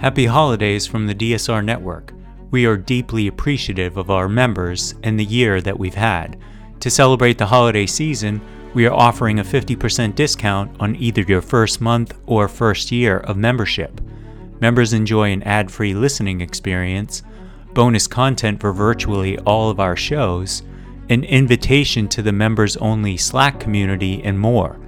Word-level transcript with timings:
Happy 0.00 0.24
holidays 0.24 0.86
from 0.86 1.06
the 1.06 1.14
DSR 1.14 1.62
Network. 1.62 2.14
We 2.50 2.64
are 2.64 2.78
deeply 2.78 3.26
appreciative 3.26 3.98
of 3.98 4.10
our 4.10 4.30
members 4.30 4.94
and 5.02 5.20
the 5.20 5.24
year 5.26 5.60
that 5.60 5.78
we've 5.78 5.92
had. 5.92 6.38
To 6.80 6.88
celebrate 6.88 7.36
the 7.36 7.44
holiday 7.44 7.84
season, 7.84 8.40
we 8.72 8.86
are 8.86 8.94
offering 8.94 9.40
a 9.40 9.44
50% 9.44 10.14
discount 10.14 10.74
on 10.80 10.96
either 10.96 11.20
your 11.20 11.42
first 11.42 11.82
month 11.82 12.18
or 12.24 12.48
first 12.48 12.90
year 12.90 13.18
of 13.18 13.36
membership. 13.36 14.00
Members 14.58 14.94
enjoy 14.94 15.32
an 15.32 15.42
ad 15.42 15.70
free 15.70 15.92
listening 15.92 16.40
experience, 16.40 17.22
bonus 17.74 18.06
content 18.06 18.58
for 18.58 18.72
virtually 18.72 19.38
all 19.40 19.68
of 19.68 19.80
our 19.80 19.96
shows, 19.96 20.62
an 21.10 21.24
invitation 21.24 22.08
to 22.08 22.22
the 22.22 22.32
members 22.32 22.78
only 22.78 23.18
Slack 23.18 23.60
community, 23.60 24.22
and 24.24 24.40
more. 24.40 24.80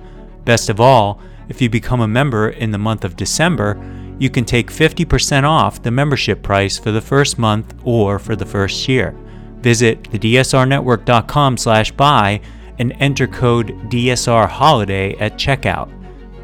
Best 0.46 0.70
of 0.70 0.80
all, 0.80 1.20
if 1.50 1.60
you 1.60 1.68
become 1.68 2.00
a 2.00 2.08
member 2.08 2.48
in 2.48 2.70
the 2.70 2.78
month 2.78 3.04
of 3.04 3.14
December, 3.14 3.76
you 4.22 4.30
can 4.30 4.44
take 4.44 4.70
50% 4.70 5.42
off 5.42 5.82
the 5.82 5.90
membership 5.90 6.44
price 6.44 6.78
for 6.78 6.92
the 6.92 7.00
first 7.00 7.40
month 7.40 7.74
or 7.82 8.20
for 8.20 8.36
the 8.36 8.46
first 8.46 8.88
year. 8.88 9.16
Visit 9.56 10.04
thedsrnetwork.com/buy 10.12 12.40
and 12.78 12.94
enter 13.00 13.26
code 13.26 13.74
DSR 13.90 14.46
Holiday 14.46 15.16
at 15.18 15.34
checkout. 15.34 15.90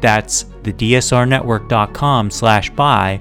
That's 0.01 0.43
thedsrnetwork.com/buy 0.63 3.19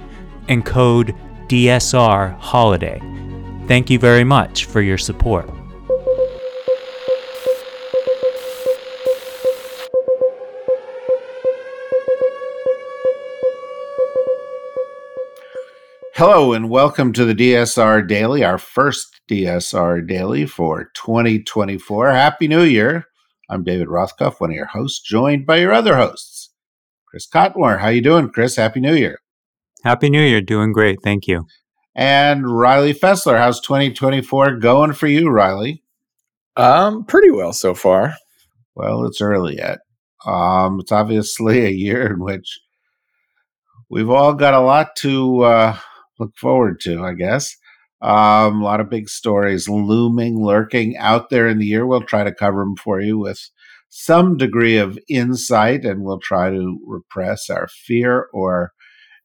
and 0.48 0.66
code 0.66 1.14
DSR 1.46 2.36
Holiday. 2.40 3.00
Thank 3.68 3.90
you 3.90 4.00
very 4.00 4.24
much 4.24 4.64
for 4.64 4.80
your 4.80 4.98
support. 4.98 5.57
Hello 16.18 16.52
and 16.52 16.68
welcome 16.68 17.12
to 17.12 17.24
the 17.24 17.32
DSR 17.32 18.04
Daily, 18.08 18.42
our 18.42 18.58
first 18.58 19.20
DSR 19.30 20.04
Daily 20.04 20.46
for 20.46 20.90
2024. 20.94 22.10
Happy 22.10 22.48
New 22.48 22.64
Year. 22.64 23.04
I'm 23.48 23.62
David 23.62 23.86
Rothkopf, 23.86 24.40
one 24.40 24.50
of 24.50 24.56
your 24.56 24.66
hosts, 24.66 25.00
joined 25.00 25.46
by 25.46 25.58
your 25.58 25.72
other 25.72 25.94
hosts. 25.94 26.50
Chris 27.06 27.28
Cotmore. 27.28 27.78
How 27.78 27.90
you 27.90 28.02
doing, 28.02 28.30
Chris? 28.30 28.56
Happy 28.56 28.80
New 28.80 28.96
Year. 28.96 29.20
Happy 29.84 30.10
New 30.10 30.20
Year. 30.20 30.40
Doing 30.40 30.72
great. 30.72 30.98
Thank 31.04 31.28
you. 31.28 31.46
And 31.94 32.50
Riley 32.50 32.94
Fessler. 32.94 33.38
How's 33.38 33.60
2024 33.60 34.56
going 34.56 34.94
for 34.94 35.06
you, 35.06 35.30
Riley? 35.30 35.84
Um, 36.56 37.04
pretty 37.04 37.30
well 37.30 37.52
so 37.52 37.74
far. 37.74 38.14
Well, 38.74 39.04
it's 39.04 39.20
early 39.20 39.58
yet. 39.58 39.78
Um, 40.26 40.80
it's 40.80 40.90
obviously 40.90 41.64
a 41.64 41.70
year 41.70 42.12
in 42.12 42.18
which 42.18 42.58
we've 43.88 44.10
all 44.10 44.34
got 44.34 44.54
a 44.54 44.60
lot 44.60 44.96
to 44.96 45.42
uh, 45.42 45.78
look 46.18 46.36
forward 46.36 46.80
to, 46.80 47.04
I 47.04 47.14
guess. 47.14 47.56
Um, 48.00 48.60
a 48.60 48.64
lot 48.64 48.80
of 48.80 48.90
big 48.90 49.08
stories 49.08 49.68
looming, 49.68 50.44
lurking 50.44 50.96
out 50.96 51.30
there 51.30 51.48
in 51.48 51.58
the 51.58 51.66
year. 51.66 51.86
We'll 51.86 52.02
try 52.02 52.22
to 52.24 52.34
cover 52.34 52.60
them 52.60 52.76
for 52.76 53.00
you 53.00 53.18
with 53.18 53.50
some 53.88 54.36
degree 54.36 54.76
of 54.76 54.98
insight, 55.08 55.84
and 55.84 56.04
we'll 56.04 56.20
try 56.20 56.50
to 56.50 56.78
repress 56.86 57.50
our 57.50 57.66
fear 57.68 58.28
or 58.32 58.72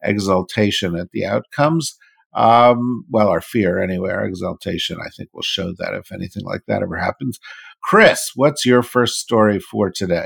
exaltation 0.04 0.96
at 0.96 1.12
the 1.12 1.26
outcomes. 1.26 1.96
Um, 2.34 3.06
well, 3.12 3.28
our 3.28 3.42
fear 3.42 3.82
anyway, 3.82 4.12
our 4.12 4.26
exaltation, 4.26 4.98
I 5.00 5.10
think, 5.16 5.30
will 5.34 5.44
show 5.44 5.74
that 5.78 5.94
if 5.94 6.12
anything 6.12 6.44
like 6.44 6.62
that 6.68 6.82
ever 6.82 6.98
happens. 6.98 7.40
Chris, 7.84 8.32
what's 8.36 8.66
your 8.66 8.82
first 8.82 9.20
story 9.20 9.60
for 9.60 9.92
today? 9.92 10.26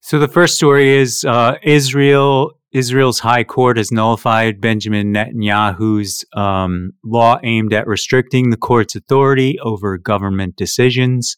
So 0.00 0.18
the 0.18 0.28
first 0.28 0.56
story 0.56 0.90
is 0.90 1.24
uh, 1.24 1.56
Israel 1.62 2.52
Israel's 2.74 3.20
High 3.20 3.44
Court 3.44 3.76
has 3.76 3.92
nullified 3.92 4.60
Benjamin 4.60 5.14
Netanyahu's 5.14 6.24
um, 6.34 6.90
law 7.04 7.38
aimed 7.44 7.72
at 7.72 7.86
restricting 7.86 8.50
the 8.50 8.56
court's 8.56 8.96
authority 8.96 9.58
over 9.60 9.96
government 9.96 10.56
decisions. 10.56 11.36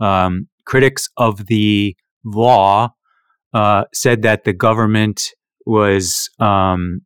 Um, 0.00 0.48
critics 0.64 1.10
of 1.18 1.46
the 1.46 1.94
law 2.24 2.94
uh, 3.52 3.84
said 3.92 4.22
that 4.22 4.44
the 4.44 4.54
government 4.54 5.34
was 5.66 6.30
um, 6.40 7.02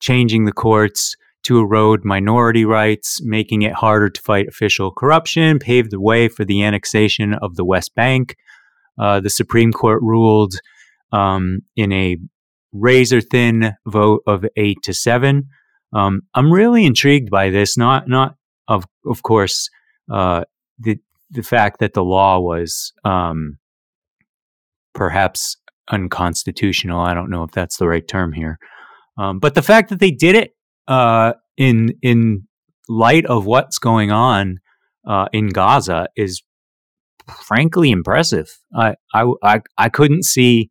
changing 0.00 0.44
the 0.44 0.52
courts 0.52 1.14
to 1.44 1.60
erode 1.60 2.04
minority 2.04 2.64
rights, 2.64 3.20
making 3.22 3.62
it 3.62 3.74
harder 3.74 4.10
to 4.10 4.20
fight 4.20 4.48
official 4.48 4.90
corruption, 4.90 5.60
paved 5.60 5.92
the 5.92 6.00
way 6.00 6.26
for 6.26 6.44
the 6.44 6.64
annexation 6.64 7.34
of 7.34 7.54
the 7.54 7.64
West 7.64 7.94
Bank. 7.94 8.34
Uh, 8.98 9.20
the 9.20 9.30
Supreme 9.30 9.72
Court 9.72 10.02
ruled 10.02 10.54
um, 11.12 11.60
in 11.76 11.92
a 11.92 12.16
razor 12.72 13.20
thin 13.20 13.74
vote 13.86 14.22
of 14.26 14.44
eight 14.56 14.78
to 14.82 14.94
seven. 14.94 15.48
Um, 15.92 16.22
I'm 16.34 16.52
really 16.52 16.84
intrigued 16.84 17.30
by 17.30 17.50
this. 17.50 17.76
Not 17.76 18.08
not 18.08 18.36
of 18.68 18.86
of 19.06 19.22
course 19.22 19.68
uh, 20.10 20.44
the 20.78 20.98
the 21.30 21.42
fact 21.42 21.80
that 21.80 21.94
the 21.94 22.04
law 22.04 22.38
was 22.40 22.92
um, 23.04 23.58
perhaps 24.94 25.56
unconstitutional. 25.90 27.00
I 27.00 27.14
don't 27.14 27.30
know 27.30 27.42
if 27.42 27.52
that's 27.52 27.76
the 27.76 27.88
right 27.88 28.06
term 28.06 28.32
here, 28.32 28.58
um, 29.18 29.38
but 29.38 29.54
the 29.54 29.62
fact 29.62 29.90
that 29.90 30.00
they 30.00 30.10
did 30.10 30.34
it 30.34 30.54
uh, 30.88 31.34
in 31.56 31.94
in 32.02 32.46
light 32.88 33.26
of 33.26 33.46
what's 33.46 33.78
going 33.78 34.10
on 34.10 34.60
uh, 35.06 35.26
in 35.32 35.48
Gaza 35.48 36.08
is 36.16 36.42
frankly 37.46 37.90
impressive. 37.90 38.48
I 38.74 38.94
I 39.14 39.26
I, 39.42 39.60
I 39.76 39.88
couldn't 39.88 40.24
see 40.24 40.70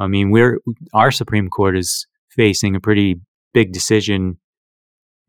I 0.00 0.06
mean, 0.06 0.30
we're 0.30 0.58
our 0.94 1.10
Supreme 1.10 1.48
Court 1.48 1.76
is 1.76 2.06
facing 2.30 2.74
a 2.74 2.80
pretty 2.80 3.20
big 3.52 3.72
decision 3.72 4.38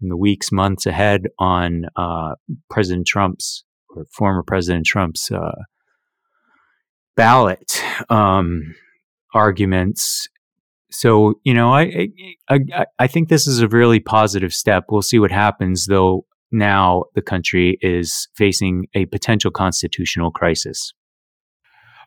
in 0.02 0.10
the 0.10 0.18
weeks, 0.18 0.52
months 0.52 0.86
ahead 0.86 1.28
on 1.38 1.86
uh, 1.96 2.36
President 2.70 3.06
Trump's 3.06 3.64
or 3.90 4.06
former 4.06 4.44
President 4.44 4.86
Trump's 4.86 5.30
uh, 5.30 5.64
ballot 7.16 7.84
um, 8.10 8.74
arguments. 9.34 10.30
So 10.90 11.36
you 11.44 11.54
know, 11.54 11.74
I, 11.74 12.08
I 12.50 12.86
I 12.98 13.08
think 13.08 13.28
this 13.28 13.48
is 13.48 13.60
a 13.60 13.68
really 13.68 14.00
positive 14.00 14.54
step. 14.54 14.86
We'll 14.90 15.02
see 15.02 15.20
what 15.20 15.32
happens, 15.32 15.86
though. 15.86 16.26
Now 16.54 17.06
the 17.16 17.22
country 17.22 17.78
is 17.82 18.28
facing 18.36 18.88
a 18.94 19.06
potential 19.06 19.52
constitutional 19.52 20.32
crisis. 20.32 20.94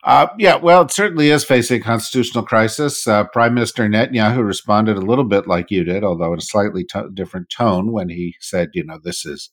Uh, 0.04 0.26
yeah, 0.38 0.56
well, 0.56 0.82
it 0.82 0.91
certainly 0.91 1.31
is 1.31 1.44
facing 1.44 1.81
a 1.81 1.84
constitutional 1.84 2.44
crisis. 2.44 3.09
Uh, 3.09 3.25
Prime 3.25 3.54
Minister 3.54 3.88
Netanyahu 3.88 4.44
responded 4.44 4.98
a 4.98 5.00
little 5.00 5.25
bit 5.25 5.48
like 5.48 5.70
you 5.70 5.82
did, 5.82 6.04
although 6.04 6.34
in 6.34 6.38
a 6.38 6.42
slightly 6.42 6.84
to- 6.84 7.09
different 7.15 7.48
tone, 7.48 7.91
when 7.91 8.10
he 8.10 8.37
said, 8.38 8.69
you 8.75 8.84
know, 8.84 8.98
this 9.03 9.25
is 9.25 9.48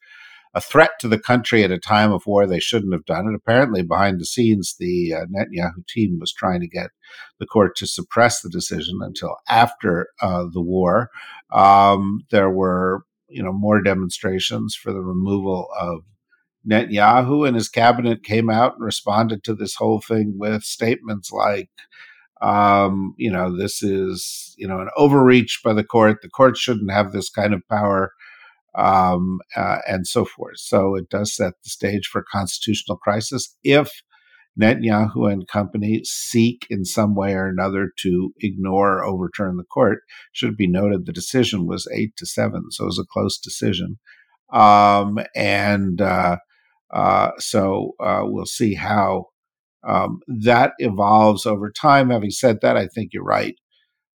a 0.54 0.60
threat 0.60 0.92
to 1.00 1.08
the 1.08 1.18
country 1.18 1.64
at 1.64 1.72
a 1.72 1.80
time 1.80 2.12
of 2.12 2.26
war. 2.26 2.46
They 2.46 2.60
shouldn't 2.60 2.92
have 2.92 3.06
done 3.06 3.30
it. 3.30 3.36
Apparently, 3.36 3.82
behind 3.82 4.20
the 4.20 4.26
scenes, 4.26 4.76
the 4.78 5.14
uh, 5.14 5.26
Netanyahu 5.34 5.88
team 5.88 6.18
was 6.20 6.34
trying 6.34 6.60
to 6.60 6.68
get 6.68 6.90
the 7.40 7.46
court 7.46 7.78
to 7.78 7.88
suppress 7.88 8.42
the 8.42 8.50
decision 8.50 9.00
until 9.02 9.38
after 9.48 10.08
uh, 10.22 10.44
the 10.52 10.62
war. 10.62 11.12
Um, 11.54 12.26
there 12.30 12.50
were, 12.50 13.04
you 13.30 13.42
know, 13.42 13.54
more 13.54 13.82
demonstrations 13.82 14.76
for 14.76 14.92
the 14.92 15.02
removal 15.02 15.70
of 15.80 16.02
Netanyahu 16.70 17.48
and 17.48 17.56
his 17.56 17.70
cabinet 17.70 18.24
came 18.24 18.50
out 18.50 18.76
and 18.76 18.86
responded 18.86 19.44
to 19.44 19.56
this 19.56 19.76
whole 19.76 20.00
thing 20.00 20.36
with 20.38 20.64
statements 20.64 21.32
like, 21.32 21.70
um, 22.42 23.14
you 23.18 23.32
know, 23.32 23.56
this 23.56 23.82
is, 23.84 24.54
you 24.58 24.68
know, 24.68 24.80
an 24.80 24.90
overreach 24.98 25.62
by 25.64 25.74
the 25.74 25.84
court. 25.84 26.22
The 26.22 26.30
court 26.30 26.58
shouldn't 26.58 26.92
have 26.92 27.12
this 27.12 27.30
kind 27.30 27.54
of 27.54 27.62
power, 27.70 28.14
um, 28.76 29.40
uh, 29.56 29.78
and 29.88 30.08
so 30.08 30.26
forth. 30.26 30.58
So 30.58 30.96
it 30.96 31.10
does 31.10 31.36
set 31.36 31.54
the 31.64 31.70
stage 31.70 32.08
for 32.08 32.26
constitutional 32.32 32.98
crisis 32.98 33.56
if 33.64 33.92
Netanyahu 34.60 35.32
and 35.32 35.48
company 35.48 36.02
seek 36.04 36.68
in 36.70 36.84
some 36.84 37.16
way 37.16 37.34
or 37.34 37.48
another 37.48 37.92
to 38.00 38.34
ignore 38.42 38.98
or 38.98 39.06
overturn 39.06 39.58
the 39.58 39.64
court. 39.64 40.00
Should 40.32 40.58
be 40.58 40.68
noted 40.68 41.06
the 41.06 41.14
decision 41.14 41.66
was 41.66 41.88
eight 41.94 42.16
to 42.18 42.26
seven, 42.26 42.66
so 42.70 42.84
it 42.84 42.88
was 42.88 43.00
a 43.00 43.06
close 43.06 43.38
decision. 43.38 43.98
Um, 44.52 45.20
and 45.36 46.02
uh, 46.02 46.38
uh, 46.94 47.32
so 47.38 47.94
uh, 48.00 48.22
we'll 48.24 48.46
see 48.46 48.74
how 48.74 49.26
um, 49.88 50.20
that 50.28 50.74
evolves 50.80 51.46
over 51.46 51.72
time. 51.72 52.10
Having 52.10 52.32
said 52.32 52.60
that, 52.62 52.78
I 52.78 52.88
think 52.88 53.12
you're 53.14 53.24
right. 53.24 53.56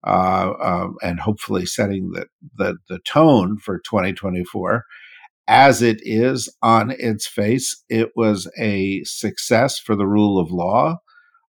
Uh, 0.05 0.51
um, 0.61 0.95
and 1.01 1.21
hopefully 1.21 1.65
setting 1.65 2.11
the, 2.11 2.25
the, 2.57 2.75
the 2.89 2.99
tone 2.99 3.57
for 3.57 3.79
2024 3.79 4.83
as 5.47 5.81
it 5.81 5.99
is 6.01 6.53
on 6.61 6.91
its 6.91 7.25
face. 7.25 7.81
It 7.89 8.09
was 8.15 8.51
a 8.59 9.03
success 9.05 9.79
for 9.79 9.95
the 9.95 10.07
rule 10.07 10.39
of 10.39 10.51
law. 10.51 10.97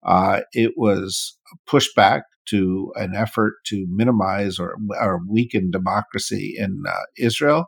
Uh, 0.03 0.41
it 0.53 0.73
was 0.75 1.37
pushback 1.69 2.23
to 2.47 2.91
an 2.95 3.13
effort 3.15 3.55
to 3.67 3.85
minimize 3.89 4.59
or, 4.59 4.75
or 4.99 5.21
weaken 5.29 5.71
democracy 5.71 6.55
in 6.57 6.83
uh, 6.87 6.93
Israel. 7.17 7.67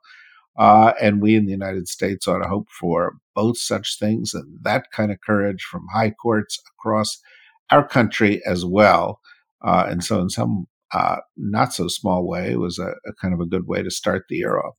Uh, 0.57 0.93
and 1.01 1.21
we 1.21 1.35
in 1.35 1.45
the 1.45 1.51
United 1.51 1.87
States 1.87 2.27
ought 2.27 2.39
to 2.39 2.47
hope 2.47 2.67
for 2.69 3.17
both 3.35 3.57
such 3.57 3.97
things 3.97 4.33
and 4.33 4.59
that 4.61 4.91
kind 4.91 5.11
of 5.11 5.21
courage 5.21 5.63
from 5.63 5.87
high 5.93 6.11
courts 6.11 6.61
across 6.77 7.19
our 7.71 7.85
country 7.87 8.41
as 8.45 8.63
well. 8.63 9.19
Uh, 9.63 9.85
and 9.87 10.03
so, 10.03 10.19
in 10.19 10.29
some 10.29 10.67
uh, 10.93 11.17
not 11.37 11.73
so 11.73 11.87
small 11.87 12.27
way 12.27 12.51
it 12.51 12.59
was 12.59 12.77
a, 12.77 12.93
a, 13.07 13.13
kind 13.19 13.33
of 13.33 13.39
a 13.39 13.45
good 13.45 13.67
way 13.67 13.81
to 13.81 13.89
start 13.89 14.25
the 14.29 14.35
year 14.35 14.59
off. 14.59 14.75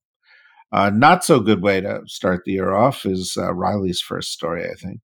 Uh, 0.70 0.90
not 0.90 1.24
so 1.24 1.40
good 1.40 1.62
way 1.62 1.80
to 1.80 2.02
start 2.06 2.42
the 2.44 2.52
year 2.52 2.72
off 2.72 3.04
is 3.04 3.36
uh, 3.36 3.52
Riley's 3.52 4.00
first 4.00 4.32
story, 4.32 4.64
I 4.64 4.74
think. 4.74 5.00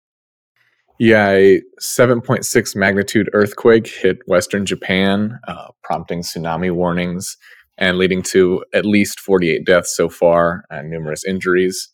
Yeah, 1.00 1.30
a 1.30 1.62
7.6 1.82 2.76
magnitude 2.76 3.30
earthquake 3.34 3.88
hit 3.88 4.18
Western 4.28 4.66
Japan, 4.66 5.40
uh, 5.48 5.70
prompting 5.84 6.22
tsunami 6.22 6.72
warnings 6.74 7.38
and 7.80 7.98
leading 7.98 8.22
to 8.22 8.64
at 8.74 8.86
least 8.86 9.20
48 9.20 9.66
deaths 9.66 9.96
so 9.96 10.10
far 10.10 10.66
and 10.70 10.92
numerous 10.92 11.24
injuries. 11.26 11.90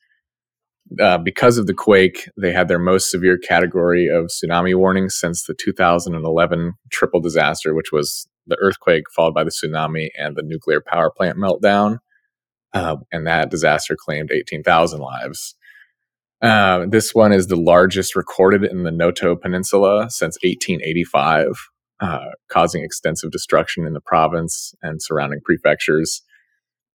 Uh, 0.99 1.17
because 1.17 1.57
of 1.57 1.67
the 1.67 1.73
quake, 1.73 2.29
they 2.39 2.51
had 2.51 2.67
their 2.67 2.79
most 2.79 3.09
severe 3.09 3.37
category 3.37 4.07
of 4.07 4.25
tsunami 4.25 4.75
warnings 4.75 5.15
since 5.15 5.45
the 5.45 5.53
2011 5.53 6.73
triple 6.91 7.21
disaster, 7.21 7.73
which 7.73 7.91
was 7.91 8.27
the 8.47 8.57
earthquake 8.59 9.03
followed 9.15 9.33
by 9.33 9.43
the 9.43 9.51
tsunami 9.51 10.09
and 10.17 10.35
the 10.35 10.43
nuclear 10.43 10.81
power 10.81 11.09
plant 11.09 11.37
meltdown. 11.37 11.99
Uh, 12.73 12.97
and 13.11 13.25
that 13.25 13.49
disaster 13.49 13.95
claimed 13.97 14.31
18,000 14.31 14.99
lives. 14.99 15.55
Uh, 16.41 16.85
this 16.87 17.15
one 17.15 17.31
is 17.31 17.47
the 17.47 17.55
largest 17.55 18.15
recorded 18.15 18.63
in 18.63 18.83
the 18.83 18.91
Noto 18.91 19.35
Peninsula 19.35 20.09
since 20.09 20.37
1885, 20.43 21.47
uh, 21.99 22.25
causing 22.49 22.83
extensive 22.83 23.31
destruction 23.31 23.85
in 23.85 23.93
the 23.93 24.01
province 24.01 24.73
and 24.81 25.01
surrounding 25.01 25.39
prefectures. 25.43 26.21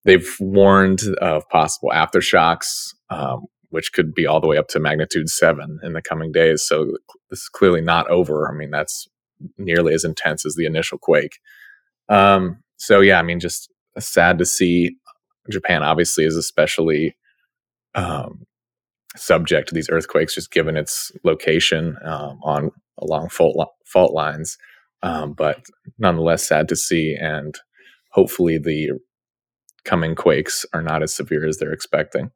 They've 0.04 0.28
warned 0.40 1.02
of 1.20 1.48
possible 1.48 1.90
aftershocks, 1.90 2.94
um, 3.10 3.46
which 3.70 3.92
could 3.92 4.14
be 4.14 4.26
all 4.26 4.40
the 4.40 4.46
way 4.46 4.56
up 4.56 4.68
to 4.68 4.80
magnitude 4.80 5.28
seven 5.28 5.78
in 5.82 5.92
the 5.92 6.02
coming 6.02 6.32
days. 6.32 6.62
So 6.62 6.96
this 7.30 7.40
is 7.40 7.48
clearly 7.48 7.80
not 7.80 8.10
over. 8.10 8.50
I 8.50 8.56
mean, 8.56 8.70
that's 8.70 9.08
nearly 9.58 9.94
as 9.94 10.04
intense 10.04 10.44
as 10.44 10.54
the 10.54 10.66
initial 10.66 10.98
quake. 10.98 11.38
Um, 12.08 12.62
so 12.76 13.00
yeah, 13.00 13.18
I 13.18 13.22
mean, 13.22 13.40
just 13.40 13.70
sad 13.98 14.38
to 14.38 14.46
see. 14.46 14.96
Japan 15.50 15.82
obviously 15.82 16.24
is 16.24 16.36
especially 16.36 17.16
um, 17.94 18.46
subject 19.16 19.68
to 19.68 19.74
these 19.74 19.90
earthquakes, 19.90 20.34
just 20.34 20.52
given 20.52 20.76
its 20.76 21.10
location 21.24 21.96
um, 22.04 22.38
on 22.42 22.70
along 22.98 23.30
fault 23.30 23.56
fault 23.86 24.12
lines. 24.12 24.56
Um, 25.02 25.32
but 25.32 25.64
nonetheless, 25.98 26.46
sad 26.46 26.68
to 26.68 26.76
see, 26.76 27.16
and 27.18 27.54
hopefully 28.12 28.58
the 28.58 28.90
coming 29.84 30.14
quakes 30.14 30.66
are 30.72 30.82
not 30.82 31.02
as 31.02 31.14
severe 31.14 31.46
as 31.46 31.58
they're 31.58 31.72
expecting. 31.72 32.30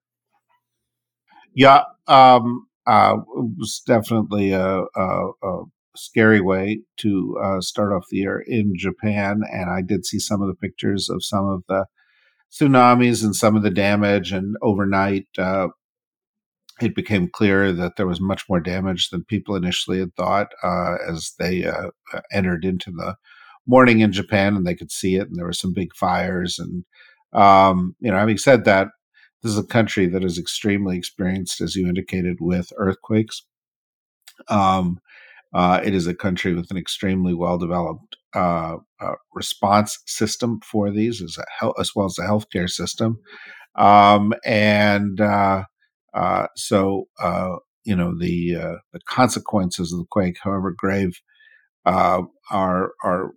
Yeah, 1.54 1.82
um, 2.06 2.66
uh, 2.86 3.16
it 3.18 3.50
was 3.58 3.82
definitely 3.86 4.52
a, 4.52 4.82
a, 4.96 5.30
a 5.42 5.62
scary 5.96 6.40
way 6.40 6.80
to 6.98 7.38
uh, 7.42 7.60
start 7.60 7.92
off 7.92 8.06
the 8.10 8.18
year 8.18 8.42
in 8.46 8.72
Japan, 8.76 9.42
and 9.50 9.70
I 9.70 9.82
did 9.82 10.04
see 10.04 10.18
some 10.18 10.42
of 10.42 10.48
the 10.48 10.54
pictures 10.54 11.08
of 11.08 11.24
some 11.24 11.46
of 11.46 11.62
the 11.68 11.86
tsunamis 12.50 13.22
and 13.22 13.34
some 13.34 13.56
of 13.56 13.62
the 13.62 13.70
damage. 13.70 14.32
And 14.32 14.56
overnight, 14.62 15.26
uh, 15.38 15.68
it 16.80 16.94
became 16.94 17.28
clear 17.28 17.72
that 17.72 17.96
there 17.96 18.06
was 18.06 18.20
much 18.20 18.44
more 18.48 18.60
damage 18.60 19.10
than 19.10 19.24
people 19.24 19.54
initially 19.54 20.00
had 20.00 20.14
thought 20.14 20.48
uh, 20.62 20.96
as 21.08 21.32
they 21.38 21.64
uh, 21.64 21.90
uh, 22.12 22.20
entered 22.32 22.64
into 22.64 22.90
the 22.90 23.16
morning 23.66 24.00
in 24.00 24.12
Japan, 24.12 24.56
and 24.56 24.66
they 24.66 24.74
could 24.74 24.90
see 24.90 25.16
it, 25.16 25.28
and 25.28 25.36
there 25.36 25.46
were 25.46 25.52
some 25.52 25.72
big 25.72 25.94
fires. 25.94 26.58
And 26.58 26.84
um, 27.32 27.94
you 28.00 28.10
know, 28.10 28.18
having 28.18 28.38
said 28.38 28.64
that, 28.64 28.88
this 29.42 29.52
is 29.52 29.58
a 29.58 29.64
country 29.64 30.06
that 30.06 30.24
is 30.24 30.38
extremely 30.38 30.96
experienced, 30.96 31.60
as 31.60 31.76
you 31.76 31.86
indicated, 31.86 32.38
with 32.40 32.72
earthquakes. 32.76 33.42
Um, 34.48 35.00
uh, 35.54 35.80
it 35.84 35.94
is 35.94 36.08
a 36.08 36.14
country 36.14 36.54
with 36.54 36.70
an 36.70 36.76
extremely 36.76 37.34
well 37.34 37.58
developed 37.58 38.16
uh, 38.34 38.78
uh, 39.00 39.14
response 39.32 39.98
system 40.06 40.60
for 40.64 40.90
these, 40.90 41.22
as, 41.22 41.38
a, 41.38 41.70
as 41.78 41.92
well 41.94 42.06
as 42.06 42.18
a 42.18 42.22
healthcare 42.22 42.68
system. 42.68 43.18
Um, 43.76 44.34
and 44.44 45.20
uh, 46.14 46.18
uh, 46.18 46.46
so, 46.56 47.08
uh, 47.20 47.56
you 47.84 47.96
know, 47.96 48.14
the 48.18 48.54
the 48.92 49.00
consequences 49.08 49.92
of 49.92 49.98
the 49.98 50.06
quake, 50.10 50.36
however 50.42 50.74
grave, 50.76 51.20
are 51.84 52.28
are 53.02 53.30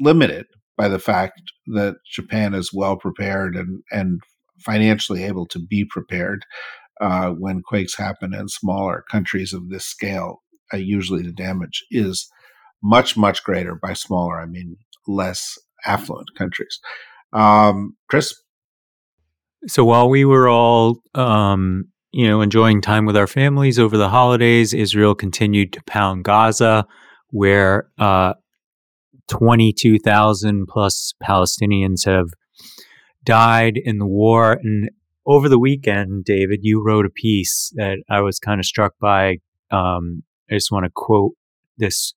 limited 0.00 0.46
by 0.76 0.88
the 0.88 0.98
fact 0.98 1.40
that 1.66 1.96
Japan 2.10 2.54
is 2.54 2.72
well 2.72 2.96
prepared 2.96 3.56
and 3.56 3.82
and 3.90 4.20
financially 4.58 5.24
able 5.24 5.46
to 5.46 5.58
be 5.58 5.84
prepared 5.84 6.44
uh, 7.00 7.30
when 7.30 7.62
quakes 7.62 7.96
happen 7.96 8.34
in 8.34 8.48
smaller 8.48 9.04
countries 9.10 9.52
of 9.52 9.68
this 9.68 9.84
scale. 9.84 10.42
Uh, 10.72 10.76
usually, 10.76 11.22
the 11.22 11.32
damage 11.32 11.84
is 11.90 12.28
much 12.82 13.16
much 13.16 13.42
greater. 13.42 13.74
By 13.74 13.92
smaller, 13.94 14.40
I 14.40 14.46
mean 14.46 14.76
less 15.06 15.58
affluent 15.84 16.28
countries. 16.36 16.78
Um, 17.32 17.96
Chris. 18.08 18.34
So 19.66 19.82
while 19.82 20.10
we 20.10 20.26
were 20.26 20.46
all, 20.46 20.98
um, 21.14 21.86
you 22.14 22.28
know, 22.28 22.40
enjoying 22.40 22.80
time 22.80 23.06
with 23.06 23.16
our 23.16 23.26
families 23.26 23.76
over 23.76 23.96
the 23.96 24.08
holidays, 24.08 24.72
Israel 24.72 25.16
continued 25.16 25.72
to 25.72 25.82
pound 25.82 26.22
Gaza, 26.22 26.86
where 27.30 27.88
uh, 27.98 28.34
22,000 29.28 30.68
plus 30.68 31.12
Palestinians 31.20 32.04
have 32.04 32.28
died 33.24 33.76
in 33.76 33.98
the 33.98 34.06
war. 34.06 34.52
And 34.62 34.90
over 35.26 35.48
the 35.48 35.58
weekend, 35.58 36.24
David, 36.24 36.60
you 36.62 36.80
wrote 36.80 37.04
a 37.04 37.10
piece 37.10 37.72
that 37.74 37.98
I 38.08 38.20
was 38.20 38.38
kind 38.38 38.60
of 38.60 38.64
struck 38.64 38.92
by. 39.00 39.38
Um, 39.72 40.22
I 40.48 40.54
just 40.54 40.70
want 40.70 40.84
to 40.84 40.92
quote 40.94 41.32
this 41.78 42.14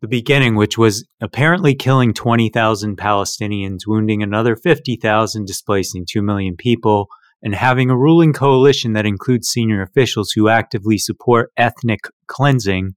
the 0.00 0.08
beginning, 0.08 0.56
which 0.56 0.78
was 0.78 1.06
apparently 1.20 1.74
killing 1.74 2.14
20,000 2.14 2.96
Palestinians, 2.96 3.80
wounding 3.86 4.22
another 4.22 4.56
50,000, 4.56 5.44
displacing 5.44 6.06
2 6.08 6.22
million 6.22 6.56
people, 6.56 7.08
and 7.42 7.54
having 7.54 7.90
a 7.90 7.96
ruling 7.96 8.32
coalition 8.32 8.92
that 8.92 9.06
includes 9.06 9.48
senior 9.48 9.82
officials 9.82 10.32
who 10.32 10.48
actively 10.48 10.98
support 10.98 11.50
ethnic 11.56 12.00
cleansing 12.26 12.94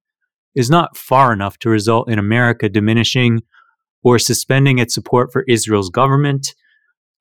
is 0.54 0.70
not 0.70 0.96
far 0.96 1.34
enough 1.34 1.58
to 1.60 1.70
result 1.70 2.10
in 2.10 2.20
America 2.20 2.70
diminishing 2.70 3.42
or 4.04 4.20
suspending 4.20 4.80
its 4.80 4.94
support 4.94 5.32
for 5.32 5.44
Israel's 5.48 5.90
government 5.90 6.54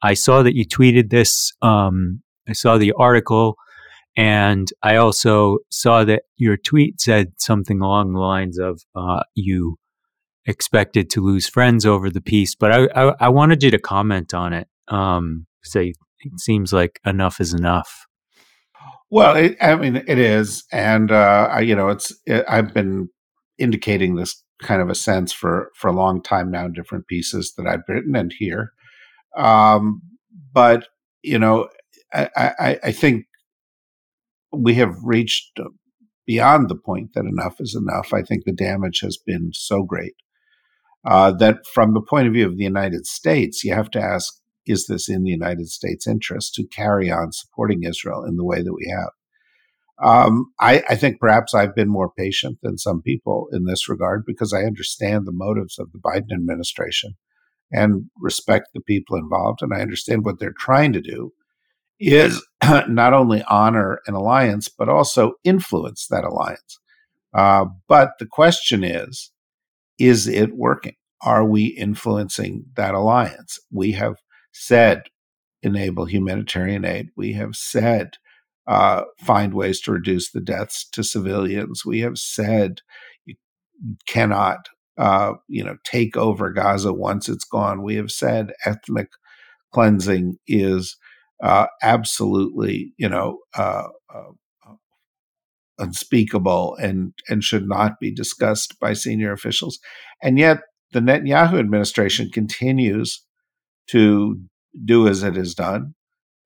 I 0.04 0.12
saw 0.12 0.42
that 0.42 0.54
you 0.54 0.66
tweeted 0.66 1.08
this. 1.08 1.50
Um, 1.62 2.22
I 2.46 2.52
saw 2.52 2.76
the 2.76 2.92
article, 2.92 3.56
and 4.16 4.68
I 4.82 4.96
also 4.96 5.58
saw 5.70 6.04
that 6.04 6.24
your 6.36 6.58
tweet 6.58 7.00
said 7.00 7.32
something 7.38 7.80
along 7.80 8.12
the 8.12 8.20
lines 8.20 8.58
of 8.58 8.82
uh, 8.94 9.22
you 9.34 9.78
expected 10.44 11.08
to 11.10 11.22
lose 11.22 11.48
friends 11.48 11.86
over 11.86 12.10
the 12.10 12.20
piece. 12.20 12.54
But 12.54 12.70
I, 12.70 12.88
I, 12.94 13.14
I 13.18 13.28
wanted 13.30 13.62
you 13.62 13.70
to 13.70 13.78
comment 13.78 14.34
on 14.34 14.52
it. 14.52 14.68
Um, 14.88 15.46
say 15.62 15.94
it 16.24 16.40
seems 16.40 16.72
like 16.72 17.00
enough 17.04 17.40
is 17.40 17.54
enough. 17.54 18.06
Well, 19.10 19.36
it, 19.36 19.56
I 19.60 19.76
mean, 19.76 19.96
it 19.96 20.19
is, 20.19 20.64
and 20.72 21.12
uh, 21.12 21.48
I, 21.52 21.60
you 21.60 21.76
know, 21.76 21.88
it's. 21.88 22.12
It, 22.26 22.44
I've 22.48 22.74
been 22.74 23.08
indicating 23.58 24.16
this 24.16 24.43
kind 24.62 24.82
of 24.82 24.88
a 24.88 24.94
sense 24.94 25.32
for 25.32 25.70
for 25.76 25.88
a 25.88 25.93
long 25.93 26.22
time 26.22 26.50
now, 26.50 26.66
in 26.66 26.72
different 26.72 27.06
pieces 27.06 27.54
that 27.56 27.66
I've 27.66 27.84
written 27.88 28.16
and 28.16 28.32
here. 28.36 28.72
Um, 29.36 30.00
but 30.52 30.88
you 31.22 31.38
know, 31.38 31.69
I, 32.12 32.28
I, 32.36 32.78
I 32.84 32.93
think 32.93 33.26
we 34.52 34.74
have 34.74 34.94
reached 35.02 35.58
beyond 36.26 36.69
the 36.69 36.76
point 36.76 37.10
that 37.14 37.24
enough 37.24 37.56
is 37.60 37.74
enough. 37.74 38.12
I 38.12 38.22
think 38.22 38.44
the 38.44 38.52
damage 38.52 39.00
has 39.00 39.16
been 39.16 39.50
so 39.52 39.82
great 39.82 40.14
uh, 41.04 41.32
that, 41.32 41.58
from 41.72 41.94
the 41.94 42.02
point 42.02 42.26
of 42.26 42.32
view 42.32 42.46
of 42.46 42.56
the 42.56 42.64
United 42.64 43.06
States, 43.06 43.62
you 43.64 43.74
have 43.74 43.90
to 43.90 44.00
ask: 44.00 44.34
Is 44.66 44.86
this 44.86 45.08
in 45.08 45.22
the 45.22 45.30
United 45.30 45.68
States' 45.68 46.06
interest 46.06 46.54
to 46.54 46.66
carry 46.66 47.10
on 47.10 47.32
supporting 47.32 47.82
Israel 47.82 48.24
in 48.24 48.36
the 48.36 48.44
way 48.44 48.62
that 48.62 48.74
we 48.74 48.92
have? 48.96 49.10
Um, 50.02 50.52
I, 50.58 50.82
I, 50.88 50.96
think 50.96 51.20
perhaps 51.20 51.54
I've 51.54 51.74
been 51.74 51.88
more 51.88 52.10
patient 52.10 52.58
than 52.62 52.78
some 52.78 53.00
people 53.00 53.46
in 53.52 53.64
this 53.64 53.88
regard 53.88 54.24
because 54.26 54.52
I 54.52 54.64
understand 54.64 55.24
the 55.24 55.32
motives 55.32 55.78
of 55.78 55.92
the 55.92 56.00
Biden 56.00 56.32
administration 56.32 57.14
and 57.70 58.10
respect 58.18 58.70
the 58.74 58.80
people 58.80 59.16
involved. 59.16 59.62
And 59.62 59.72
I 59.72 59.80
understand 59.80 60.24
what 60.24 60.40
they're 60.40 60.54
trying 60.58 60.92
to 60.94 61.00
do 61.00 61.32
is 62.00 62.44
not 62.88 63.12
only 63.12 63.44
honor 63.44 64.00
an 64.06 64.14
alliance, 64.14 64.68
but 64.68 64.88
also 64.88 65.34
influence 65.44 66.08
that 66.08 66.24
alliance. 66.24 66.80
Uh, 67.32 67.66
but 67.88 68.12
the 68.18 68.26
question 68.26 68.82
is, 68.82 69.30
is 69.98 70.26
it 70.26 70.56
working? 70.56 70.94
Are 71.22 71.44
we 71.44 71.66
influencing 71.66 72.66
that 72.76 72.94
alliance? 72.94 73.58
We 73.70 73.92
have 73.92 74.16
said 74.55 75.03
enable 75.63 76.06
humanitarian 76.06 76.84
aid. 76.84 77.11
We 77.17 77.34
have 77.34 77.55
said 77.56 78.17
uh, 78.67 79.03
find 79.19 79.53
ways 79.53 79.81
to 79.82 79.93
reduce 79.93 80.31
the 80.31 80.41
deaths 80.41 80.89
to 80.93 81.05
civilians. 81.05 81.84
We 81.84 82.01
have 82.01 82.19
said 82.19 82.81
you 83.27 83.34
cannot 84.06 84.69
uh, 84.96 85.32
you 85.49 85.65
know, 85.65 85.77
take 85.84 86.17
over 86.17 86.51
Gaza 86.51 86.93
once 86.93 87.29
it's 87.29 87.44
gone. 87.44 87.82
We 87.82 87.96
have 87.96 88.11
said 88.11 88.53
ethnic 88.65 89.08
cleansing 89.73 90.39
is 90.46 90.96
uh, 91.43 91.67
absolutely, 91.82 92.93
you 92.96 93.08
know, 93.08 93.39
uh, 93.56 93.89
uh, 94.15 94.31
unspeakable 95.79 96.77
and 96.81 97.13
and 97.29 97.43
should 97.43 97.69
not 97.69 97.99
be 97.99 98.13
discussed 98.15 98.79
by 98.79 98.93
senior 98.93 99.32
officials. 99.32 99.81
And 100.23 100.39
yet, 100.39 100.61
the 100.93 101.01
Netanyahu 101.01 101.58
administration 101.58 102.31
continues 102.31 103.20
to 103.91 104.41
do 104.84 105.06
as 105.08 105.22
it 105.22 105.36
is 105.36 105.55
done, 105.55 105.94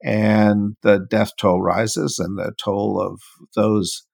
and 0.02 0.76
the 0.82 1.06
death 1.10 1.32
toll 1.40 1.60
rises, 1.60 2.18
and 2.18 2.38
the 2.38 2.52
toll 2.62 3.00
of 3.00 3.20
those 3.54 4.06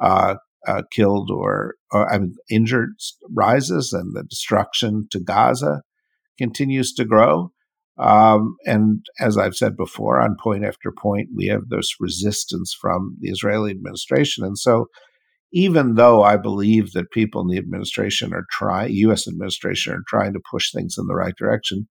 uh, 0.00 0.36
uh, 0.66 0.82
killed 0.92 1.30
or, 1.30 1.74
or 1.92 2.12
I 2.12 2.18
mean, 2.18 2.34
injured 2.50 2.90
rises, 3.30 3.92
and 3.92 4.14
the 4.14 4.24
destruction 4.24 5.08
to 5.10 5.20
Gaza 5.20 5.82
continues 6.38 6.92
to 6.94 7.04
grow. 7.04 7.52
Um, 7.98 8.56
and 8.66 9.06
as 9.20 9.38
I've 9.38 9.56
said 9.56 9.76
before, 9.76 10.20
on 10.20 10.36
point 10.42 10.64
after 10.64 10.92
point, 10.92 11.30
we 11.34 11.46
have 11.46 11.68
this 11.68 11.94
resistance 11.98 12.76
from 12.78 13.16
the 13.20 13.30
Israeli 13.30 13.70
administration. 13.70 14.44
And 14.44 14.58
so, 14.58 14.86
even 15.52 15.94
though 15.94 16.22
I 16.22 16.36
believe 16.36 16.92
that 16.92 17.10
people 17.10 17.40
in 17.40 17.48
the 17.48 17.56
administration 17.56 18.34
are 18.34 18.44
trying, 18.50 18.92
U.S. 18.92 19.26
administration 19.26 19.94
are 19.94 20.02
trying 20.06 20.34
to 20.34 20.40
push 20.50 20.70
things 20.70 20.96
in 20.98 21.06
the 21.06 21.14
right 21.14 21.34
direction, 21.38 21.88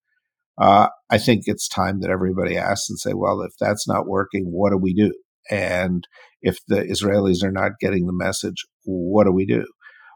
uh, 0.58 0.88
I 1.10 1.18
think 1.18 1.44
it's 1.46 1.68
time 1.68 2.00
that 2.02 2.10
everybody 2.10 2.58
asks 2.58 2.90
and 2.90 3.00
say, 3.00 3.14
well, 3.14 3.42
if 3.42 3.54
that's 3.60 3.88
not 3.88 4.08
working, 4.08 4.46
what 4.46 4.72
do 4.72 4.78
we 4.78 4.94
do? 4.94 5.14
And 5.50 6.08
if 6.42 6.58
the 6.68 6.82
Israelis 6.82 7.44
are 7.44 7.52
not 7.52 7.74
getting 7.80 8.06
the 8.06 8.14
message, 8.14 8.66
what 8.84 9.26
do 9.26 9.32
we 9.32 9.46
do? 9.46 9.66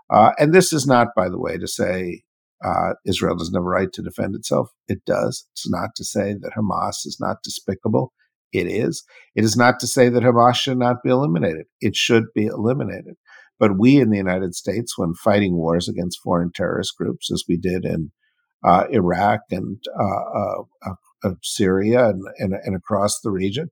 Uh, 0.10 0.31
and 0.39 0.53
this 0.53 0.74
is 0.74 0.88
not, 0.88 1.10
by 1.15 1.29
the 1.29 1.39
way, 1.39 1.58
to 1.58 1.67
say 1.67 2.24
uh, 2.65 2.93
Israel 3.05 3.36
doesn't 3.36 3.53
have 3.53 3.63
a 3.63 3.67
right 3.67 3.91
to 3.93 4.01
defend 4.01 4.36
itself. 4.36 4.69
It 4.88 5.00
does. 5.05 5.46
It's 5.53 5.69
not 5.69 5.91
to 5.98 6.03
say 6.03 6.34
that 6.34 6.53
Hamas 6.58 7.05
is 7.05 7.17
not 7.19 7.38
despicable. 7.43 8.12
It 8.51 8.67
is. 8.67 9.03
It 9.36 9.43
is 9.43 9.55
not 9.55 9.79
to 9.81 9.88
say 9.88 10.10
that 10.10 10.24
Hamas 10.24 10.55
should 10.55 10.79
not 10.79 11.03
be 11.03 11.12
eliminated. 11.12 11.65
It 11.79 11.96
should 11.96 12.25
be 12.34 12.48
eliminated. 12.48 13.15
But 13.60 13.77
we 13.77 13.98
in 13.98 14.10
the 14.10 14.17
United 14.17 14.55
States, 14.55 14.98
when 14.98 15.13
fighting 15.13 15.55
wars 15.55 15.88
against 15.88 16.22
foreign 16.24 16.51
terrorist 16.53 16.93
groups, 16.98 17.29
as 17.31 17.43
we 17.48 17.58
did 17.58 17.86
in 17.86 18.12
uh, 18.63 18.85
Iraq 18.91 19.41
and 19.51 19.77
uh, 19.99 20.61
uh, 20.85 20.93
uh 21.23 21.33
Syria 21.43 22.09
and, 22.09 22.23
and, 22.37 22.53
and, 22.63 22.75
across 22.75 23.19
the 23.21 23.31
region, 23.31 23.69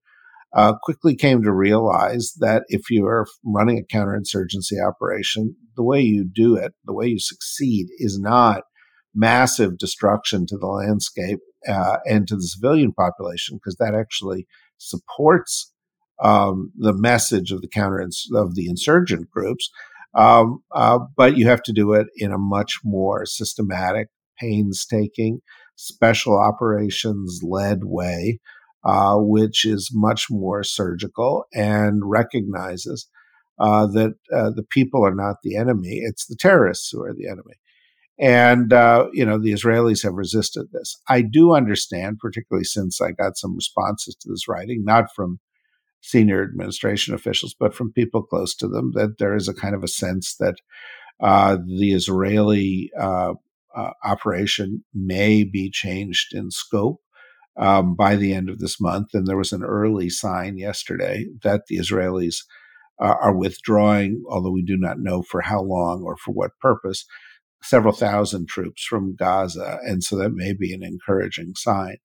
quickly 0.82 1.16
came 1.16 1.44
to 1.44 1.52
realize 1.52 2.34
that 2.40 2.64
if 2.68 2.90
you 2.90 3.06
are 3.06 3.28
running 3.44 3.78
a 3.78 3.96
counterinsurgency 3.96 4.74
operation, 4.86 5.56
the 5.76 5.84
way 5.84 6.02
you 6.02 6.24
do 6.24 6.56
it, 6.56 6.74
the 6.86 6.94
way 6.94 7.08
you 7.08 7.20
succeed, 7.20 7.88
is 8.00 8.20
not 8.20 8.64
massive 9.14 9.78
destruction 9.78 10.46
to 10.46 10.58
the 10.58 10.68
landscape 10.68 11.40
uh, 11.68 11.98
and 12.06 12.28
to 12.28 12.36
the 12.36 12.44
civilian 12.44 12.94
population, 12.94 13.58
because 13.58 13.76
that 13.78 13.96
actually 13.96 14.48
supports 14.78 15.74
um, 16.22 16.72
the 16.78 16.94
message 16.94 17.52
of 17.52 17.62
the 17.62 17.68
counter 17.68 18.00
of 18.34 18.56
the 18.56 18.68
insurgent 18.68 19.30
groups. 19.30 19.70
Um, 20.14 20.64
uh, 20.72 21.00
but 21.16 21.38
you 21.38 21.48
have 21.48 21.62
to 21.64 21.74
do 21.74 21.94
it 21.94 22.08
in 22.16 22.32
a 22.32 22.38
much 22.38 22.80
more 22.84 23.26
systematic, 23.26 24.08
painstaking, 24.40 25.42
special 25.76 26.38
operations 26.40 27.42
led 27.44 27.84
way, 27.84 28.40
uh, 28.84 29.16
which 29.18 29.66
is 29.66 29.92
much 29.94 30.28
more 30.30 30.64
surgical 30.64 31.46
and 31.54 32.02
recognizes 32.04 33.10
uh, 33.60 33.88
that 33.88 34.14
uh, 34.34 34.52
the 34.52 34.66
people 34.70 35.06
are 35.06 35.16
not 35.16 35.38
the 35.44 35.56
enemy; 35.56 36.02
it's 36.04 36.28
the 36.28 36.36
terrorists 36.36 36.90
who 36.92 37.02
are 37.04 37.14
the 37.14 37.28
enemy. 37.28 37.56
And, 38.20 38.74
uh, 38.74 39.08
you 39.14 39.24
know, 39.24 39.38
the 39.38 39.52
Israelis 39.52 40.02
have 40.04 40.16
resisted 40.16 40.68
this. 40.72 41.00
I 41.08 41.22
do 41.22 41.54
understand, 41.54 42.18
particularly 42.20 42.64
since 42.64 43.00
I 43.00 43.12
got 43.12 43.38
some 43.38 43.56
responses 43.56 44.16
to 44.16 44.30
this 44.30 44.48
writing, 44.48 44.84
not 44.84 45.14
from 45.16 45.40
senior 46.02 46.42
administration 46.44 47.14
officials, 47.14 47.56
but 47.60 47.76
from 47.76 47.92
people 47.92 48.24
close 48.24 48.56
to 48.56 48.68
them, 48.68 48.94
that 48.96 49.20
there 49.20 49.36
is 49.36 49.48
a 49.48 49.54
kind 49.54 49.76
of 49.76 49.84
a 49.84 49.88
sense 49.88 50.36
that 50.40 50.56
uh, 51.20 51.58
the 51.58 51.94
Israeli 51.94 52.92
uh, 53.00 53.34
uh, 53.78 53.92
operation 54.04 54.84
may 54.94 55.44
be 55.44 55.70
changed 55.72 56.34
in 56.34 56.50
scope 56.52 57.00
um, 57.58 57.96
by 57.96 58.16
the 58.16 58.34
end 58.34 58.50
of 58.50 58.60
this 58.60 58.80
month. 58.80 59.10
And 59.14 59.28
there 59.28 59.38
was 59.38 59.54
an 59.54 59.64
early 59.64 60.10
sign 60.10 60.58
yesterday 60.58 61.26
that 61.44 61.64
the 61.68 61.78
Israelis 61.78 62.38
uh, 63.02 63.16
are 63.22 63.36
withdrawing, 63.36 64.24
although 64.30 64.52
we 64.52 64.64
do 64.64 64.78
not 64.78 65.00
know 65.00 65.22
for 65.22 65.42
how 65.42 65.62
long 65.62 66.02
or 66.04 66.18
for 66.18 66.32
what 66.32 66.58
purpose, 66.62 67.06
several 67.64 67.94
thousand 67.94 68.48
troops 68.48 68.84
from 68.84 69.16
Gaza. 69.16 69.80
And 69.84 70.04
so 70.04 70.16
that 70.18 70.34
may 70.34 70.54
be 70.54 70.74
an 70.74 70.84
encouraging 70.84 71.54
sign. 71.56 71.98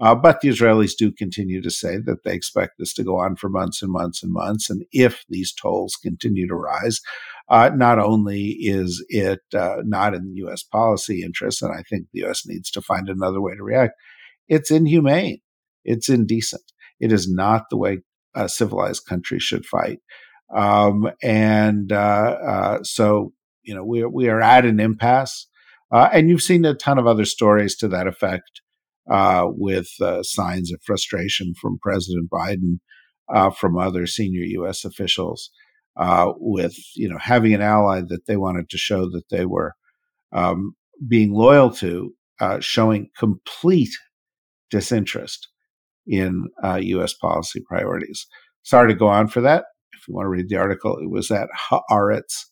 Uh, 0.00 0.14
but 0.14 0.40
the 0.40 0.48
Israelis 0.48 0.96
do 0.96 1.12
continue 1.12 1.62
to 1.62 1.70
say 1.70 1.98
that 1.98 2.24
they 2.24 2.34
expect 2.34 2.72
this 2.78 2.92
to 2.94 3.04
go 3.04 3.16
on 3.16 3.36
for 3.36 3.48
months 3.48 3.80
and 3.80 3.92
months 3.92 4.22
and 4.22 4.32
months. 4.32 4.68
And 4.68 4.84
if 4.90 5.24
these 5.28 5.52
tolls 5.52 5.96
continue 5.96 6.48
to 6.48 6.54
rise, 6.54 7.00
uh, 7.48 7.70
not 7.74 7.98
only 7.98 8.56
is 8.60 9.04
it 9.08 9.40
uh, 9.54 9.76
not 9.84 10.14
in 10.14 10.24
the 10.24 10.34
U.S. 10.36 10.62
policy 10.62 11.22
interest, 11.22 11.62
and 11.62 11.72
I 11.72 11.82
think 11.82 12.06
the 12.12 12.20
U.S. 12.20 12.44
needs 12.46 12.70
to 12.72 12.82
find 12.82 13.08
another 13.08 13.40
way 13.40 13.54
to 13.54 13.62
react, 13.62 13.94
it's 14.48 14.70
inhumane. 14.70 15.40
It's 15.84 16.08
indecent. 16.08 16.72
It 16.98 17.12
is 17.12 17.32
not 17.32 17.70
the 17.70 17.76
way 17.76 17.98
a 18.34 18.48
civilized 18.48 19.06
country 19.06 19.38
should 19.38 19.64
fight. 19.64 20.00
Um, 20.54 21.10
and 21.22 21.92
uh, 21.92 22.36
uh, 22.46 22.82
so, 22.82 23.32
you 23.62 23.74
know, 23.74 23.84
we, 23.84 24.04
we 24.04 24.28
are 24.28 24.40
at 24.40 24.64
an 24.64 24.80
impasse. 24.80 25.46
Uh, 25.92 26.08
and 26.12 26.28
you've 26.28 26.42
seen 26.42 26.64
a 26.64 26.74
ton 26.74 26.98
of 26.98 27.06
other 27.06 27.24
stories 27.24 27.76
to 27.76 27.88
that 27.88 28.06
effect 28.06 28.62
uh, 29.10 29.46
with 29.48 29.88
uh, 30.00 30.22
signs 30.22 30.72
of 30.72 30.80
frustration 30.82 31.54
from 31.60 31.78
President 31.82 32.30
Biden, 32.30 32.78
uh, 33.32 33.50
from 33.50 33.78
other 33.78 34.06
senior 34.06 34.44
U.S. 34.44 34.84
officials, 34.84 35.50
uh, 35.96 36.32
with 36.36 36.74
you 36.94 37.08
know 37.08 37.18
having 37.18 37.54
an 37.54 37.62
ally 37.62 38.00
that 38.00 38.26
they 38.26 38.36
wanted 38.36 38.68
to 38.70 38.78
show 38.78 39.08
that 39.10 39.28
they 39.30 39.46
were 39.46 39.74
um, 40.32 40.74
being 41.06 41.32
loyal 41.32 41.70
to, 41.70 42.12
uh, 42.40 42.60
showing 42.60 43.10
complete 43.18 43.92
disinterest 44.70 45.48
in 46.06 46.48
U.S. 46.78 47.14
Policy 47.14 47.60
priorities. 47.66 48.26
Sorry 48.62 48.92
to 48.92 48.98
go 48.98 49.08
on 49.08 49.28
for 49.28 49.40
that. 49.42 49.64
If 49.92 50.08
you 50.08 50.14
want 50.14 50.26
to 50.26 50.30
read 50.30 50.48
the 50.48 50.56
article, 50.56 50.98
it 50.98 51.10
was 51.10 51.30
at 51.30 51.48
Haaretz, 51.70 52.44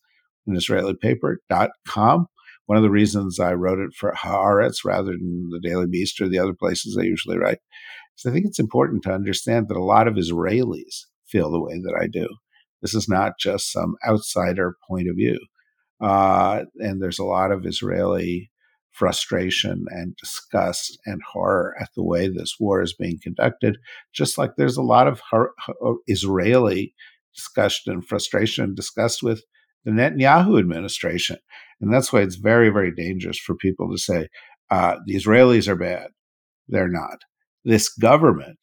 an 0.47 0.57
Israeli 0.57 0.95
paper, 0.95 1.41
dot 1.49 1.71
com 1.87 2.27
one 2.73 2.79
of 2.79 2.83
the 2.85 2.91
reasons 2.91 3.39
I 3.39 3.53
wrote 3.53 3.81
it 3.81 3.93
for 3.95 4.15
Haaretz 4.15 4.83
rather 4.83 5.11
than 5.13 5.51
the 5.51 5.61
Daily 5.61 5.87
Beast 5.87 6.23
or 6.23 6.29
the 6.31 6.39
other 6.39 6.55
places 6.55 6.97
I 6.99 7.03
usually 7.03 7.37
write 7.37 7.59
is 8.17 8.25
I 8.25 8.31
think 8.31 8.47
it's 8.47 8.59
important 8.59 9.03
to 9.03 9.13
understand 9.13 9.69
that 9.69 9.77
a 9.77 9.85
lot 9.85 10.09
of 10.09 10.15
Israelis 10.15 11.05
feel 11.27 11.51
the 11.51 11.61
way 11.61 11.75
that 11.75 11.95
I 12.01 12.07
do. 12.07 12.27
This 12.81 12.95
is 12.95 13.11
not 13.11 13.35
just 13.39 13.71
some 13.71 13.97
outsider 14.09 14.79
point 14.89 15.07
of 15.11 15.17
view. 15.17 15.39
Uh, 16.01 16.63
and 16.79 17.03
there's 17.03 17.19
a 17.19 17.27
lot 17.27 17.53
of 17.53 17.67
Israeli 17.67 18.51
frustration 18.91 19.85
and 19.91 20.17
disgust 20.17 20.99
and 21.05 21.21
horror 21.31 21.75
at 21.79 21.91
the 21.95 22.03
way 22.03 22.27
this 22.27 22.55
war 22.59 22.81
is 22.81 22.95
being 22.99 23.19
conducted, 23.23 23.77
just 24.15 24.39
like 24.39 24.53
there's 24.57 24.79
a 24.79 24.83
lot 24.83 25.07
of 25.07 25.21
Israeli 26.07 26.95
discussion 27.35 27.93
and 27.93 28.09
frustration 28.09 28.65
and 28.65 28.75
disgust 28.75 29.23
with 29.23 29.43
the 29.85 29.91
Netanyahu 29.91 30.59
administration. 30.59 31.39
And 31.81 31.93
that's 31.93 32.13
why 32.13 32.21
it's 32.21 32.37
very, 32.37 32.71
very 32.71 32.95
dangerous 32.95 33.39
for 33.39 33.55
people 33.55 33.91
to 33.91 33.99
say, 33.99 34.29
uh, 34.71 34.97
the 35.07 35.15
Israelis 35.15 35.69
are 35.69 35.77
bad. 35.77 36.09
They're 36.69 36.89
not. 36.89 37.23
This 37.65 37.89
government, 37.89 38.59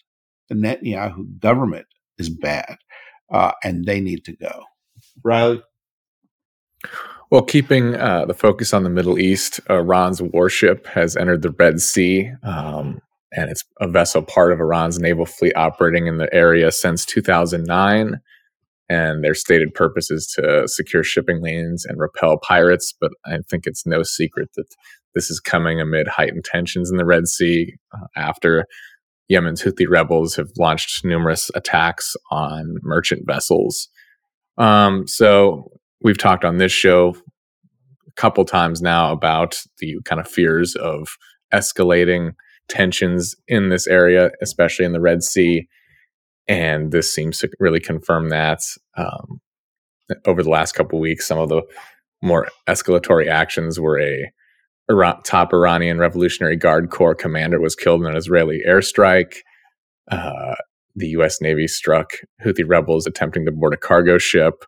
the 0.47 0.55
Netanyahu 0.55 1.39
government, 1.39 1.85
is 2.17 2.29
bad, 2.29 2.77
uh, 3.31 3.51
and 3.63 3.85
they 3.85 4.01
need 4.01 4.25
to 4.25 4.35
go. 4.35 4.63
Riley? 5.23 5.61
Well, 7.29 7.43
keeping 7.43 7.95
uh, 7.95 8.25
the 8.25 8.33
focus 8.33 8.73
on 8.73 8.83
the 8.83 8.89
Middle 8.89 9.19
East, 9.19 9.59
Iran's 9.69 10.21
warship 10.21 10.87
has 10.87 11.15
entered 11.15 11.43
the 11.43 11.51
Red 11.51 11.79
Sea, 11.79 12.31
um, 12.41 13.01
and 13.31 13.51
it's 13.51 13.63
a 13.79 13.87
vessel 13.87 14.23
part 14.23 14.51
of 14.51 14.59
Iran's 14.59 14.99
naval 14.99 15.25
fleet 15.25 15.53
operating 15.55 16.07
in 16.07 16.17
the 16.17 16.33
area 16.33 16.71
since 16.71 17.05
2009 17.05 18.19
and 18.89 19.23
their 19.23 19.35
stated 19.35 19.73
purpose 19.73 20.09
is 20.09 20.27
to 20.35 20.67
secure 20.67 21.03
shipping 21.03 21.41
lanes 21.41 21.85
and 21.85 21.99
repel 21.99 22.37
pirates. 22.37 22.93
But 22.99 23.11
I 23.25 23.37
think 23.49 23.67
it's 23.67 23.85
no 23.85 24.03
secret 24.03 24.49
that 24.55 24.75
this 25.15 25.29
is 25.29 25.39
coming 25.39 25.79
amid 25.79 26.07
heightened 26.07 26.43
tensions 26.43 26.89
in 26.89 26.97
the 26.97 27.05
Red 27.05 27.27
Sea 27.27 27.73
uh, 27.93 28.07
after 28.15 28.65
Yemen's 29.27 29.61
Houthi 29.61 29.87
rebels 29.87 30.35
have 30.35 30.49
launched 30.57 31.05
numerous 31.05 31.51
attacks 31.53 32.15
on 32.31 32.77
merchant 32.81 33.27
vessels. 33.27 33.89
Um, 34.57 35.07
so 35.07 35.71
we've 36.01 36.17
talked 36.17 36.43
on 36.43 36.57
this 36.57 36.71
show 36.71 37.15
a 38.07 38.11
couple 38.15 38.43
times 38.43 38.81
now 38.81 39.11
about 39.11 39.61
the 39.77 39.97
kind 40.05 40.19
of 40.19 40.27
fears 40.27 40.75
of 40.75 41.07
escalating 41.53 42.33
tensions 42.67 43.35
in 43.47 43.69
this 43.69 43.87
area, 43.87 44.31
especially 44.41 44.85
in 44.85 44.93
the 44.93 45.01
Red 45.01 45.23
Sea 45.23 45.67
and 46.49 46.91
this 46.91 47.13
seems 47.13 47.37
to 47.37 47.49
really 47.59 47.79
confirm 47.79 48.29
that. 48.29 48.61
Um, 48.97 49.39
over 50.25 50.41
the 50.41 50.49
last 50.49 50.73
couple 50.73 50.99
weeks, 50.99 51.27
some 51.27 51.37
of 51.37 51.49
the 51.49 51.61
more 52.23 52.49
escalatory 52.67 53.27
actions 53.27 53.79
were 53.79 54.01
a 54.01 54.31
Iran, 54.89 55.21
top 55.23 55.53
Iranian 55.53 55.99
Revolutionary 55.99 56.55
Guard 56.55 56.89
Corps 56.89 57.13
commander 57.13 57.61
was 57.61 57.75
killed 57.75 58.01
in 58.01 58.07
an 58.07 58.17
Israeli 58.17 58.61
airstrike. 58.67 59.35
Uh, 60.09 60.55
the 60.95 61.09
U.S. 61.09 61.39
Navy 61.39 61.67
struck 61.67 62.13
Houthi 62.43 62.63
rebels 62.67 63.05
attempting 63.05 63.45
to 63.45 63.51
board 63.51 63.75
a 63.75 63.77
cargo 63.77 64.17
ship, 64.17 64.65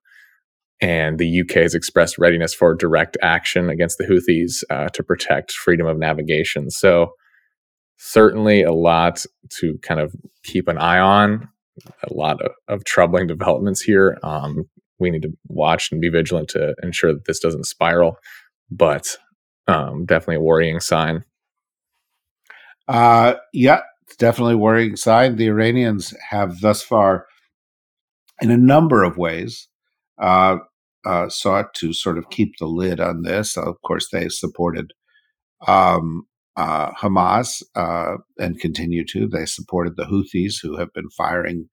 and 0.80 1.18
the 1.18 1.42
UK 1.42 1.64
has 1.64 1.74
expressed 1.74 2.20
readiness 2.20 2.54
for 2.54 2.76
direct 2.76 3.18
action 3.24 3.72
against 3.72 3.98
the 3.98 4.06
Houthis 4.06 4.64
uh, 4.70 4.90
to 4.90 5.04
protect 5.04 5.54
freedom 5.54 5.88
of 5.88 5.98
navigation. 5.98 6.70
So, 6.70 7.14
certainly 7.98 8.62
a 8.62 8.72
lot 8.72 9.26
to 9.60 9.80
kind 9.82 10.00
of 10.00 10.16
keep 10.44 10.68
an 10.68 10.78
eye 10.78 11.00
on. 11.00 11.50
A 12.04 12.14
lot 12.14 12.42
of, 12.42 12.52
of 12.68 12.84
troubling 12.86 13.28
developments 13.28 13.82
here. 13.82 14.18
Um, 14.24 14.66
we 15.00 15.10
need 15.10 15.24
to 15.24 15.34
watch 15.48 15.92
and 15.92 16.02
be 16.02 16.10
vigilant 16.10 16.50
to 16.50 16.76
ensure 16.84 17.14
that 17.14 17.26
this 17.26 17.40
doesn't 17.40 17.66
spiral, 17.66 18.18
but 18.70 19.18
um, 19.68 20.06
definitely 20.06 20.36
a 20.36 20.42
worrying 20.42 20.80
sign. 20.80 21.24
Uh, 22.88 23.36
yeah, 23.54 23.82
it's 24.06 24.18
definitely 24.18 24.56
a 24.56 24.58
worrying 24.58 24.96
sign. 24.96 25.38
The 25.38 25.48
Iranians 25.48 26.14
have 26.30 26.62
thus 26.62 26.84
far, 26.84 27.26
in 28.42 28.52
a 28.52 28.58
number 28.58 29.04
of 29.04 29.18
ways, 29.18 29.68
uh, 30.22 30.58
uh, 31.06 31.30
sought 31.30 31.74
to 31.76 31.94
sort 31.94 32.18
of 32.18 32.30
keep 32.30 32.58
the 32.60 32.68
lid 32.68 33.00
on 33.00 33.24
this. 33.24 33.58
Of 33.58 33.82
course, 33.82 34.10
they 34.12 34.30
supported 34.30 34.92
um, 35.68 36.28
uh, 36.58 36.92
Hamas 36.92 37.64
uh, 37.76 38.18
and 38.38 38.60
continue 38.60 39.06
to. 39.06 39.28
They 39.28 39.46
supported 39.46 39.96
the 39.96 40.06
Houthis, 40.06 40.56
who 40.62 40.78
have 40.78 40.94
been 40.94 41.10
firing 41.10 41.70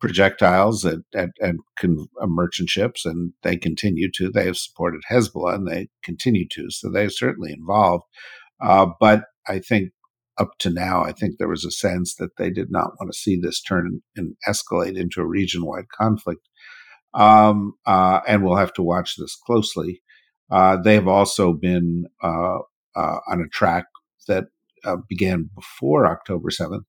projectiles 0.00 0.84
at, 0.84 0.98
at, 1.14 1.30
at 1.40 1.54
con- 1.78 2.08
uh, 2.20 2.26
merchant 2.26 2.68
ships, 2.68 3.06
and 3.06 3.32
they 3.42 3.56
continue 3.56 4.10
to. 4.14 4.30
They 4.30 4.46
have 4.46 4.56
supported 4.56 5.02
Hezbollah, 5.10 5.54
and 5.54 5.68
they 5.68 5.88
continue 6.02 6.46
to. 6.52 6.70
So 6.70 6.90
they're 6.90 7.10
certainly 7.10 7.52
involved. 7.52 8.04
Uh, 8.60 8.86
but 9.00 9.24
I 9.48 9.60
think 9.60 9.90
up 10.38 10.50
to 10.58 10.70
now, 10.70 11.02
I 11.02 11.12
think 11.12 11.36
there 11.38 11.48
was 11.48 11.64
a 11.64 11.70
sense 11.70 12.16
that 12.16 12.36
they 12.36 12.50
did 12.50 12.70
not 12.70 12.92
want 12.98 13.12
to 13.12 13.18
see 13.18 13.38
this 13.40 13.62
turn 13.62 14.02
and 14.16 14.36
escalate 14.46 14.98
into 14.98 15.20
a 15.20 15.26
region 15.26 15.64
wide 15.64 15.88
conflict. 15.96 16.42
Um, 17.14 17.74
uh, 17.86 18.20
and 18.26 18.44
we'll 18.44 18.56
have 18.56 18.74
to 18.74 18.82
watch 18.82 19.16
this 19.16 19.36
closely. 19.46 20.02
Uh, 20.50 20.76
they 20.76 20.94
have 20.94 21.08
also 21.08 21.52
been 21.52 22.06
uh 22.22 22.58
on 22.96 23.42
a 23.42 23.48
track 23.48 23.84
that 24.26 24.46
uh, 24.84 24.96
began 25.08 25.50
before 25.54 26.06
October 26.06 26.50
7th, 26.50 26.84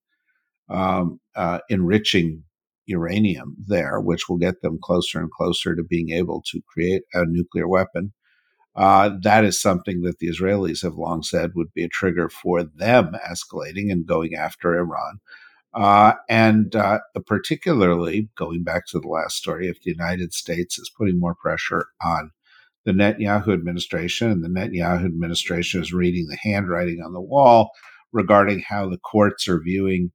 um, 0.69 1.19
uh, 1.35 1.59
enriching 1.69 2.43
uranium 2.85 3.55
there, 3.67 3.99
which 3.99 4.29
will 4.29 4.37
get 4.37 4.61
them 4.61 4.79
closer 4.81 5.19
and 5.19 5.31
closer 5.31 5.75
to 5.75 5.83
being 5.83 6.09
able 6.11 6.41
to 6.51 6.61
create 6.67 7.03
a 7.13 7.25
nuclear 7.25 7.67
weapon. 7.67 8.13
Uh, 8.75 9.11
that 9.23 9.43
is 9.43 9.59
something 9.59 10.01
that 10.01 10.19
the 10.19 10.29
Israelis 10.29 10.83
have 10.83 10.95
long 10.95 11.23
said 11.23 11.51
would 11.55 11.73
be 11.73 11.83
a 11.83 11.89
trigger 11.89 12.29
for 12.29 12.63
them 12.63 13.13
escalating 13.27 13.91
and 13.91 14.05
going 14.05 14.35
after 14.35 14.77
Iran. 14.77 15.19
Uh, 15.73 16.13
and 16.29 16.75
uh, 16.75 16.99
particularly 17.25 18.29
going 18.35 18.63
back 18.63 18.85
to 18.87 18.99
the 18.99 19.07
last 19.07 19.35
story, 19.35 19.67
if 19.67 19.81
the 19.81 19.91
United 19.91 20.33
States 20.33 20.79
is 20.79 20.91
putting 20.95 21.19
more 21.19 21.35
pressure 21.35 21.87
on 22.03 22.31
the 22.87 22.93
Netanyahu 22.93 23.53
administration, 23.53 24.31
and 24.31 24.41
the 24.41 24.47
Netanyahu 24.47 25.05
administration 25.05 25.81
is 25.81 25.91
reading 25.91 26.27
the 26.27 26.37
handwriting 26.41 27.01
on 27.05 27.11
the 27.11 27.19
wall 27.21 27.71
regarding 28.13 28.61
how 28.61 28.89
the 28.89 28.97
courts 28.97 29.45
are 29.49 29.61
viewing 29.61 30.11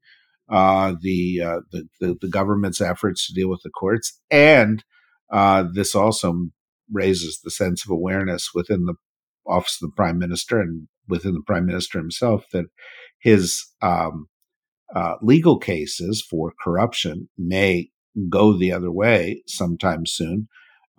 uh, 0.50 0.94
the, 1.02 1.42
uh, 1.44 1.60
the, 1.70 1.86
the, 2.00 2.16
the 2.22 2.28
government's 2.28 2.80
efforts 2.80 3.26
to 3.26 3.34
deal 3.34 3.50
with 3.50 3.60
the 3.62 3.68
courts, 3.68 4.18
and 4.30 4.84
uh, 5.30 5.64
this 5.74 5.94
also 5.94 6.46
raises 6.90 7.40
the 7.44 7.50
sense 7.50 7.84
of 7.84 7.90
awareness 7.90 8.52
within 8.54 8.86
the 8.86 8.94
office 9.46 9.78
of 9.82 9.90
the 9.90 9.94
prime 9.94 10.18
minister 10.18 10.58
and 10.58 10.88
within 11.08 11.34
the 11.34 11.42
prime 11.46 11.66
minister 11.66 11.98
himself 11.98 12.46
that 12.54 12.64
his 13.20 13.66
um, 13.82 14.28
uh, 14.96 15.16
legal 15.20 15.58
cases 15.58 16.24
for 16.28 16.54
corruption 16.64 17.28
may 17.36 17.90
go 18.30 18.56
the 18.56 18.72
other 18.72 18.90
way 18.90 19.42
sometime 19.46 20.06
soon, 20.06 20.48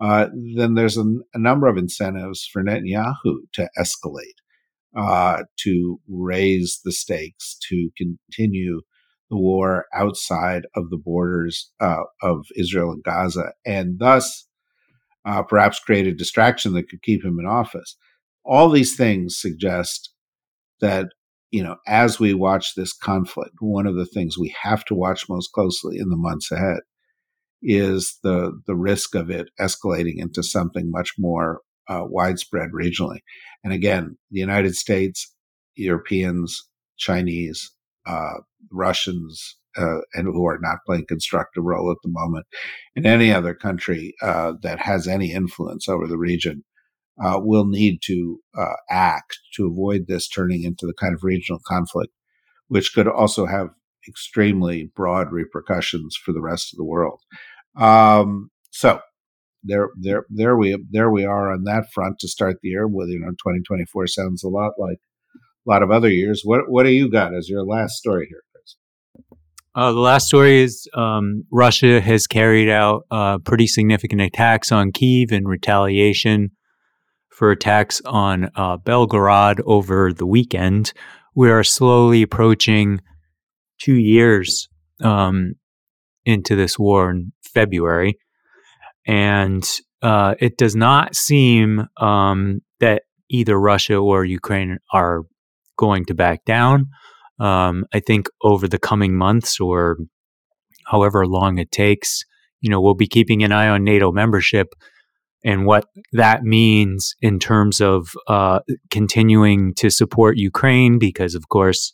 uh, 0.00 0.28
then 0.56 0.74
there's 0.74 0.96
a, 0.96 1.04
a, 1.34 1.38
number 1.38 1.68
of 1.68 1.76
incentives 1.76 2.48
for 2.52 2.62
Netanyahu 2.62 3.36
to 3.52 3.68
escalate, 3.78 4.40
uh, 4.96 5.44
to 5.60 6.00
raise 6.08 6.80
the 6.84 6.92
stakes, 6.92 7.56
to 7.68 7.90
continue 7.96 8.82
the 9.30 9.36
war 9.36 9.86
outside 9.94 10.66
of 10.74 10.90
the 10.90 10.96
borders 10.96 11.70
uh, 11.80 12.02
of 12.22 12.46
Israel 12.56 12.90
and 12.90 13.04
Gaza, 13.04 13.52
and 13.64 13.98
thus 13.98 14.46
uh, 15.24 15.42
perhaps 15.42 15.78
create 15.78 16.06
a 16.06 16.12
distraction 16.12 16.74
that 16.74 16.88
could 16.88 17.02
keep 17.02 17.24
him 17.24 17.38
in 17.38 17.46
office. 17.46 17.96
All 18.44 18.68
these 18.68 18.96
things 18.96 19.38
suggest 19.38 20.12
that 20.80 21.08
you 21.50 21.62
know, 21.62 21.76
as 21.86 22.18
we 22.18 22.34
watch 22.34 22.74
this 22.74 22.92
conflict, 22.92 23.54
one 23.60 23.86
of 23.86 23.94
the 23.94 24.06
things 24.06 24.36
we 24.36 24.52
have 24.62 24.84
to 24.86 24.94
watch 24.94 25.28
most 25.28 25.52
closely 25.52 25.98
in 25.98 26.08
the 26.08 26.16
months 26.16 26.50
ahead 26.50 26.80
is 27.64 28.18
the 28.22 28.60
the 28.66 28.76
risk 28.76 29.14
of 29.14 29.30
it 29.30 29.48
escalating 29.58 30.16
into 30.18 30.42
something 30.42 30.90
much 30.90 31.12
more 31.18 31.60
uh, 31.88 32.02
widespread 32.04 32.70
regionally. 32.70 33.20
And 33.64 33.72
again, 33.72 34.16
the 34.30 34.40
United 34.40 34.76
States, 34.76 35.34
Europeans, 35.74 36.68
Chinese, 36.98 37.72
uh, 38.06 38.40
Russians, 38.70 39.56
uh, 39.76 40.00
and 40.12 40.26
who 40.26 40.46
are 40.46 40.58
not 40.60 40.78
playing 40.86 41.06
constructive 41.08 41.64
role 41.64 41.90
at 41.90 41.96
the 42.02 42.10
moment, 42.10 42.46
and 42.94 43.06
any 43.06 43.32
other 43.32 43.54
country 43.54 44.14
uh, 44.22 44.52
that 44.62 44.78
has 44.78 45.08
any 45.08 45.32
influence 45.32 45.88
over 45.88 46.06
the 46.06 46.18
region 46.18 46.64
uh, 47.22 47.40
will 47.42 47.66
need 47.66 47.98
to 48.02 48.40
uh, 48.58 48.74
act 48.90 49.38
to 49.54 49.66
avoid 49.66 50.06
this 50.06 50.28
turning 50.28 50.62
into 50.64 50.86
the 50.86 50.94
kind 50.94 51.14
of 51.14 51.22
regional 51.22 51.60
conflict, 51.66 52.12
which 52.68 52.92
could 52.94 53.08
also 53.08 53.46
have 53.46 53.68
extremely 54.08 54.90
broad 54.94 55.32
repercussions 55.32 56.16
for 56.16 56.32
the 56.32 56.42
rest 56.42 56.72
of 56.72 56.76
the 56.76 56.84
world. 56.84 57.20
Um, 57.76 58.50
so 58.70 59.00
there, 59.62 59.90
there, 59.98 60.24
there 60.30 60.56
we, 60.56 60.76
there 60.90 61.10
we 61.10 61.24
are 61.24 61.52
on 61.52 61.64
that 61.64 61.92
front 61.92 62.18
to 62.20 62.28
start 62.28 62.58
the 62.62 62.68
year. 62.68 62.86
With 62.86 63.08
you 63.08 63.20
know, 63.20 63.30
2024 63.30 64.06
sounds 64.06 64.44
a 64.44 64.48
lot 64.48 64.72
like 64.78 64.98
a 65.66 65.70
lot 65.70 65.82
of 65.82 65.90
other 65.90 66.10
years. 66.10 66.42
What, 66.44 66.62
what 66.68 66.84
do 66.84 66.90
you 66.90 67.10
got 67.10 67.34
as 67.34 67.48
your 67.48 67.64
last 67.64 67.94
story 67.94 68.26
here, 68.28 68.42
Chris? 68.52 68.76
Uh, 69.74 69.92
the 69.92 70.00
last 70.00 70.26
story 70.26 70.62
is 70.62 70.88
um, 70.94 71.44
Russia 71.50 72.00
has 72.00 72.26
carried 72.26 72.68
out 72.68 73.06
uh, 73.10 73.38
pretty 73.38 73.66
significant 73.66 74.20
attacks 74.20 74.70
on 74.70 74.92
Kiev 74.92 75.32
in 75.32 75.46
retaliation 75.46 76.50
for 77.30 77.50
attacks 77.50 78.00
on 78.04 78.50
uh, 78.54 78.76
Belgorod 78.76 79.60
over 79.66 80.12
the 80.12 80.26
weekend. 80.26 80.92
We 81.34 81.50
are 81.50 81.64
slowly 81.64 82.22
approaching 82.22 83.00
two 83.80 83.96
years 83.96 84.68
um, 85.02 85.54
into 86.24 86.56
this 86.56 86.78
war 86.78 87.10
in 87.10 87.32
February. 87.42 88.18
And 89.06 89.68
uh, 90.02 90.34
it 90.38 90.56
does 90.56 90.74
not 90.74 91.14
seem 91.14 91.86
um, 91.98 92.60
that 92.80 93.02
either 93.28 93.58
Russia 93.58 93.96
or 93.96 94.24
Ukraine 94.24 94.78
are 94.92 95.22
going 95.76 96.04
to 96.06 96.14
back 96.14 96.44
down. 96.44 96.86
Um, 97.38 97.84
I 97.92 98.00
think 98.00 98.28
over 98.42 98.68
the 98.68 98.78
coming 98.78 99.16
months 99.16 99.58
or 99.60 99.96
however 100.86 101.26
long 101.26 101.58
it 101.58 101.72
takes, 101.72 102.24
you 102.60 102.70
know, 102.70 102.80
we'll 102.80 102.94
be 102.94 103.08
keeping 103.08 103.42
an 103.42 103.52
eye 103.52 103.68
on 103.68 103.84
NATO 103.84 104.12
membership 104.12 104.74
and 105.44 105.66
what 105.66 105.86
that 106.12 106.42
means 106.42 107.14
in 107.20 107.38
terms 107.38 107.80
of 107.80 108.14
uh, 108.28 108.60
continuing 108.90 109.74
to 109.74 109.90
support 109.90 110.38
Ukraine, 110.38 110.98
because 110.98 111.34
of 111.34 111.48
course, 111.48 111.92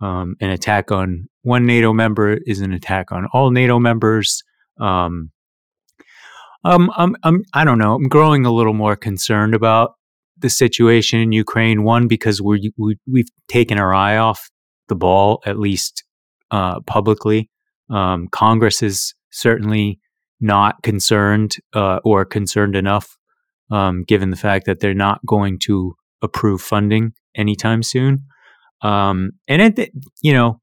um, 0.00 0.36
an 0.40 0.50
attack 0.50 0.92
on 0.92 1.28
one 1.48 1.64
NATO 1.64 1.92
member 1.92 2.38
is 2.46 2.60
an 2.60 2.72
attack 2.72 3.10
on 3.10 3.26
all 3.32 3.50
NATO 3.50 3.78
members. 3.78 4.42
Um, 4.78 5.30
um, 6.64 6.90
I'm, 6.96 7.16
I'm, 7.22 7.42
I 7.54 7.64
don't 7.64 7.78
know. 7.78 7.94
I'm 7.94 8.08
growing 8.08 8.44
a 8.44 8.52
little 8.52 8.74
more 8.74 8.96
concerned 8.96 9.54
about 9.54 9.92
the 10.36 10.50
situation 10.50 11.20
in 11.20 11.32
Ukraine. 11.32 11.82
One, 11.84 12.06
because 12.06 12.42
we 12.42 12.72
we, 12.76 12.96
we've 13.10 13.30
taken 13.48 13.78
our 13.78 13.94
eye 13.94 14.18
off 14.18 14.50
the 14.88 14.94
ball, 14.94 15.42
at 15.46 15.58
least 15.58 16.04
uh, 16.50 16.80
publicly. 16.80 17.50
Um, 17.90 18.28
Congress 18.30 18.82
is 18.82 19.14
certainly 19.30 19.98
not 20.40 20.82
concerned 20.82 21.56
uh, 21.74 22.00
or 22.04 22.24
concerned 22.24 22.76
enough, 22.76 23.16
um, 23.70 24.04
given 24.04 24.30
the 24.30 24.36
fact 24.36 24.66
that 24.66 24.80
they're 24.80 24.94
not 24.94 25.24
going 25.26 25.58
to 25.60 25.94
approve 26.22 26.60
funding 26.60 27.12
anytime 27.34 27.82
soon. 27.82 28.24
Um, 28.82 29.30
and 29.48 29.78
it, 29.78 29.90
you 30.22 30.32
know, 30.32 30.60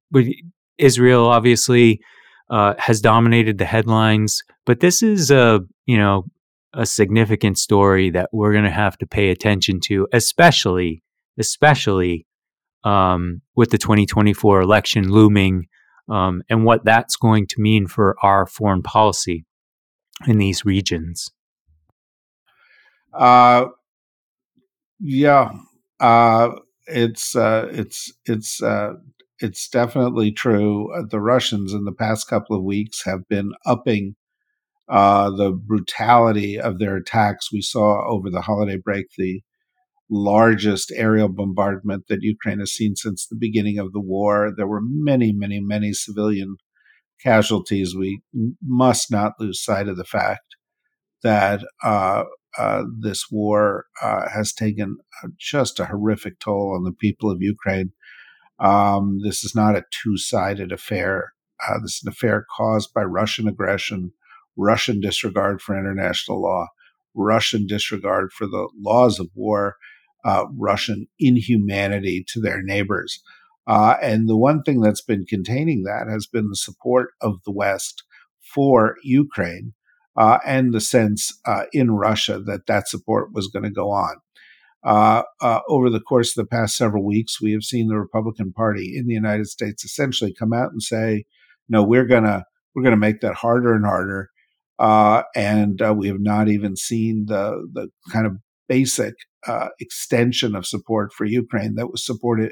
Israel 0.77 1.25
obviously 1.25 2.01
uh, 2.49 2.75
has 2.77 3.01
dominated 3.01 3.57
the 3.57 3.65
headlines, 3.65 4.43
but 4.65 4.79
this 4.79 5.01
is 5.01 5.31
a 5.31 5.61
you 5.85 5.97
know 5.97 6.25
a 6.73 6.85
significant 6.85 7.57
story 7.57 8.09
that 8.09 8.29
we're 8.33 8.51
going 8.51 8.65
to 8.65 8.69
have 8.69 8.97
to 8.97 9.07
pay 9.07 9.29
attention 9.29 9.79
to, 9.79 10.07
especially 10.11 11.01
especially 11.37 12.25
um, 12.83 13.41
with 13.55 13.71
the 13.71 13.77
2024 13.77 14.61
election 14.61 15.11
looming. 15.11 15.67
Um, 16.07 16.43
and 16.49 16.63
what 16.63 16.85
that's 16.85 17.15
going 17.15 17.47
to 17.47 17.61
mean 17.61 17.87
for 17.87 18.15
our 18.21 18.45
foreign 18.45 18.83
policy 18.83 19.45
in 20.27 20.37
these 20.37 20.63
regions? 20.63 21.31
Uh, 23.11 23.67
yeah, 24.99 25.51
uh, 25.99 26.49
it's 26.87 27.35
uh, 27.35 27.69
it's 27.71 28.13
it's 28.25 28.61
uh, 28.61 28.93
it's 29.45 29.67
definitely 29.69 30.31
true. 30.31 30.93
Uh, 30.93 31.03
the 31.09 31.19
Russians 31.19 31.73
in 31.73 31.85
the 31.85 31.91
past 31.91 32.27
couple 32.27 32.57
of 32.57 32.63
weeks 32.63 33.05
have 33.05 33.27
been 33.27 33.53
upping 33.65 34.15
uh, 34.89 35.29
the 35.29 35.51
brutality 35.51 36.59
of 36.59 36.79
their 36.79 36.95
attacks. 36.95 37.51
We 37.51 37.61
saw 37.61 38.07
over 38.07 38.29
the 38.29 38.41
holiday 38.41 38.77
break 38.77 39.07
the 39.17 39.41
largest 40.09 40.91
aerial 40.95 41.29
bombardment 41.29 42.05
that 42.09 42.21
Ukraine 42.21 42.59
has 42.59 42.71
seen 42.71 42.95
since 42.95 43.25
the 43.25 43.35
beginning 43.35 43.79
of 43.79 43.91
the 43.91 43.99
war. 43.99 44.51
There 44.55 44.67
were 44.67 44.81
many, 44.83 45.31
many, 45.31 45.59
many 45.59 45.93
civilian 45.93 46.57
casualties. 47.21 47.95
We 47.95 48.21
must 48.63 49.11
not 49.11 49.33
lose 49.39 49.63
sight 49.63 49.87
of 49.87 49.97
the 49.97 50.03
fact 50.03 50.55
that 51.23 51.61
uh, 51.83 52.25
uh, 52.57 52.83
this 53.01 53.25
war 53.31 53.85
uh, 54.01 54.29
has 54.29 54.53
taken 54.53 54.97
just 55.37 55.79
a 55.79 55.85
horrific 55.85 56.39
toll 56.39 56.73
on 56.75 56.83
the 56.83 56.91
people 56.91 57.31
of 57.31 57.41
Ukraine. 57.41 57.91
Um, 58.59 59.19
this 59.23 59.43
is 59.43 59.53
not 59.55 59.75
a 59.75 59.83
two 59.91 60.17
sided 60.17 60.71
affair. 60.71 61.33
Uh, 61.67 61.79
this 61.81 61.95
is 61.95 62.03
an 62.03 62.09
affair 62.09 62.45
caused 62.55 62.93
by 62.93 63.03
Russian 63.03 63.47
aggression, 63.47 64.11
Russian 64.57 64.99
disregard 64.99 65.61
for 65.61 65.77
international 65.77 66.41
law, 66.41 66.67
Russian 67.13 67.67
disregard 67.67 68.31
for 68.31 68.47
the 68.47 68.69
laws 68.77 69.19
of 69.19 69.29
war, 69.35 69.75
uh, 70.23 70.45
Russian 70.57 71.07
inhumanity 71.19 72.25
to 72.29 72.41
their 72.41 72.61
neighbors. 72.61 73.21
Uh, 73.67 73.95
and 74.01 74.29
the 74.29 74.37
one 74.37 74.61
thing 74.61 74.81
that's 74.81 75.01
been 75.01 75.25
containing 75.25 75.83
that 75.83 76.07
has 76.09 76.27
been 76.27 76.49
the 76.49 76.55
support 76.55 77.11
of 77.21 77.41
the 77.45 77.51
West 77.51 78.03
for 78.53 78.95
Ukraine 79.03 79.73
uh, 80.17 80.39
and 80.45 80.73
the 80.73 80.81
sense 80.81 81.37
uh, 81.45 81.63
in 81.73 81.91
Russia 81.91 82.39
that 82.39 82.67
that 82.67 82.87
support 82.87 83.33
was 83.33 83.47
going 83.47 83.63
to 83.63 83.71
go 83.71 83.89
on. 83.89 84.15
Uh, 84.85 85.23
uh, 85.41 85.61
over 85.67 85.89
the 85.89 85.99
course 85.99 86.37
of 86.37 86.43
the 86.43 86.47
past 86.47 86.77
several 86.77 87.03
weeks, 87.03 87.41
we 87.41 87.51
have 87.51 87.63
seen 87.63 87.87
the 87.87 87.97
Republican 87.97 88.53
Party 88.53 88.95
in 88.95 89.07
the 89.07 89.15
United 89.15 89.47
States 89.47 89.83
essentially 89.83 90.31
come 90.31 90.53
out 90.53 90.71
and 90.71 90.83
say, 90.83 91.25
"No, 91.67 91.83
we're 91.83 92.05
gonna 92.05 92.45
we're 92.75 92.83
gonna 92.83 92.95
make 92.95 93.21
that 93.21 93.33
harder 93.33 93.73
and 93.73 93.85
harder." 93.85 94.29
Uh, 94.77 95.23
and 95.35 95.81
uh, 95.81 95.93
we 95.97 96.07
have 96.07 96.19
not 96.19 96.47
even 96.49 96.75
seen 96.75 97.25
the 97.27 97.67
the 97.73 97.89
kind 98.11 98.27
of 98.27 98.33
basic 98.69 99.15
uh, 99.47 99.69
extension 99.79 100.55
of 100.55 100.67
support 100.67 101.11
for 101.13 101.25
Ukraine 101.25 101.75
that 101.75 101.91
was 101.91 102.05
supported 102.05 102.51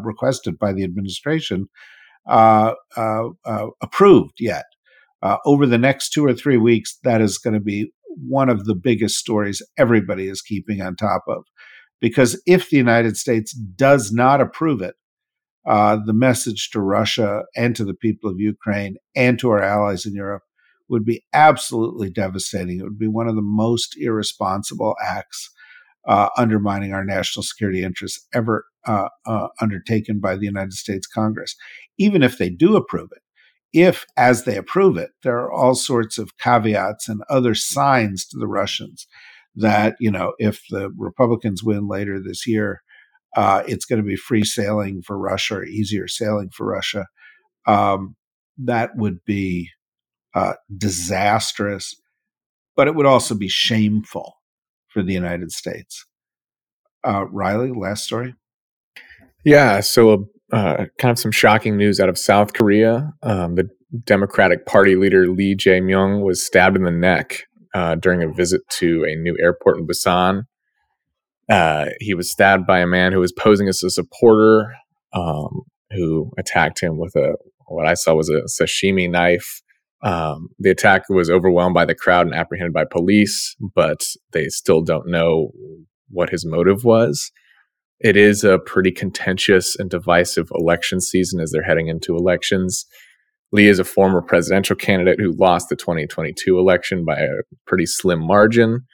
requested 0.00 0.58
by 0.58 0.72
the 0.72 0.82
administration 0.82 1.68
approved 3.80 4.34
yet. 4.40 4.64
over 5.44 5.66
the 5.66 5.78
next 5.78 6.10
two 6.10 6.24
or 6.24 6.34
three 6.34 6.56
weeks, 6.56 6.98
that 7.04 7.20
is 7.20 7.38
going 7.38 7.54
to 7.54 7.60
be 7.60 7.92
one 8.16 8.48
of 8.48 8.64
the 8.64 8.74
biggest 8.74 9.16
stories 9.16 9.62
everybody 9.78 10.28
is 10.28 10.42
keeping 10.42 10.80
on 10.80 10.96
top 10.96 11.22
of. 11.28 11.44
Because 12.00 12.40
if 12.46 12.70
the 12.70 12.76
United 12.76 13.16
States 13.16 13.52
does 13.52 14.10
not 14.12 14.40
approve 14.40 14.80
it, 14.80 14.94
uh, 15.66 15.98
the 16.04 16.14
message 16.14 16.70
to 16.70 16.80
Russia 16.80 17.42
and 17.54 17.76
to 17.76 17.84
the 17.84 17.94
people 17.94 18.30
of 18.30 18.40
Ukraine 18.40 18.96
and 19.14 19.38
to 19.38 19.50
our 19.50 19.62
allies 19.62 20.06
in 20.06 20.14
Europe 20.14 20.42
would 20.88 21.04
be 21.04 21.24
absolutely 21.32 22.10
devastating. 22.10 22.80
It 22.80 22.84
would 22.84 22.98
be 22.98 23.06
one 23.06 23.28
of 23.28 23.36
the 23.36 23.42
most 23.42 23.96
irresponsible 23.98 24.96
acts 25.04 25.50
uh, 26.06 26.30
undermining 26.36 26.94
our 26.94 27.04
national 27.04 27.42
security 27.42 27.84
interests 27.84 28.26
ever 28.32 28.64
uh, 28.86 29.08
uh 29.26 29.48
undertaken 29.60 30.18
by 30.18 30.36
the 30.36 30.46
United 30.46 30.72
States 30.72 31.06
Congress. 31.06 31.54
Even 31.98 32.22
if 32.22 32.38
they 32.38 32.48
do 32.48 32.76
approve 32.76 33.10
it, 33.12 33.22
if, 33.72 34.04
as 34.16 34.44
they 34.44 34.56
approve 34.56 34.96
it, 34.96 35.10
there 35.22 35.38
are 35.38 35.52
all 35.52 35.74
sorts 35.74 36.18
of 36.18 36.36
caveats 36.38 37.08
and 37.08 37.22
other 37.28 37.54
signs 37.54 38.26
to 38.26 38.38
the 38.38 38.48
Russians 38.48 39.06
that, 39.54 39.96
you 40.00 40.10
know, 40.10 40.32
if 40.38 40.62
the 40.70 40.90
Republicans 40.96 41.62
win 41.62 41.88
later 41.88 42.20
this 42.20 42.46
year, 42.46 42.82
uh, 43.36 43.62
it's 43.66 43.84
going 43.84 44.00
to 44.00 44.06
be 44.06 44.16
free 44.16 44.44
sailing 44.44 45.02
for 45.02 45.16
Russia 45.16 45.56
or 45.56 45.64
easier 45.64 46.08
sailing 46.08 46.50
for 46.50 46.66
Russia. 46.66 47.06
Um, 47.66 48.16
that 48.58 48.96
would 48.96 49.24
be 49.24 49.70
uh, 50.34 50.54
disastrous, 50.76 51.94
but 52.76 52.88
it 52.88 52.94
would 52.94 53.06
also 53.06 53.34
be 53.34 53.48
shameful 53.48 54.34
for 54.88 55.02
the 55.02 55.12
United 55.14 55.52
States. 55.52 56.06
Uh, 57.04 57.26
Riley, 57.26 57.72
last 57.72 58.04
story. 58.04 58.34
Yeah, 59.44 59.80
so 59.80 60.28
uh, 60.52 60.86
kind 60.98 61.12
of 61.12 61.18
some 61.18 61.32
shocking 61.32 61.76
news 61.76 62.00
out 62.00 62.08
of 62.08 62.18
South 62.18 62.52
Korea. 62.52 63.12
Um, 63.22 63.54
the 63.54 63.68
Democratic 64.04 64.66
Party 64.66 64.96
leader 64.96 65.26
Lee 65.28 65.56
Jae-myung 65.56 66.24
was 66.24 66.44
stabbed 66.44 66.76
in 66.76 66.84
the 66.84 66.90
neck 66.90 67.44
uh, 67.74 67.96
during 67.96 68.22
a 68.22 68.32
visit 68.32 68.62
to 68.78 69.04
a 69.04 69.16
new 69.16 69.36
airport 69.40 69.78
in 69.78 69.86
Busan. 69.86 70.44
Uh, 71.48 71.86
he 71.98 72.14
was 72.14 72.30
stabbed 72.30 72.66
by 72.66 72.78
a 72.78 72.86
man 72.86 73.12
who 73.12 73.20
was 73.20 73.32
posing 73.32 73.68
as 73.68 73.82
a 73.82 73.90
supporter, 73.90 74.72
um, 75.12 75.62
who 75.90 76.30
attacked 76.38 76.80
him 76.80 76.98
with 76.98 77.14
a 77.16 77.34
what 77.66 77.86
I 77.86 77.94
saw 77.94 78.14
was 78.14 78.28
a 78.28 78.42
sashimi 78.42 79.08
knife. 79.10 79.62
Um, 80.02 80.48
the 80.58 80.70
attacker 80.70 81.14
was 81.14 81.30
overwhelmed 81.30 81.74
by 81.74 81.84
the 81.84 81.94
crowd 81.94 82.26
and 82.26 82.34
apprehended 82.34 82.72
by 82.72 82.84
police, 82.84 83.56
but 83.74 84.00
they 84.32 84.46
still 84.46 84.82
don't 84.82 85.08
know 85.08 85.50
what 86.08 86.30
his 86.30 86.44
motive 86.46 86.84
was 86.84 87.30
it 88.00 88.16
is 88.16 88.44
a 88.44 88.58
pretty 88.58 88.90
contentious 88.90 89.76
and 89.76 89.90
divisive 89.90 90.50
election 90.54 91.00
season 91.00 91.40
as 91.40 91.50
they're 91.50 91.62
heading 91.62 91.88
into 91.88 92.16
elections. 92.16 92.86
Lee 93.52 93.66
is 93.66 93.78
a 93.78 93.84
former 93.84 94.22
presidential 94.22 94.76
candidate 94.76 95.20
who 95.20 95.32
lost 95.32 95.68
the 95.68 95.76
2022 95.76 96.58
election 96.58 97.04
by 97.04 97.16
a 97.16 97.28
pretty 97.66 97.86
slim 97.86 98.20
margin. 98.20 98.86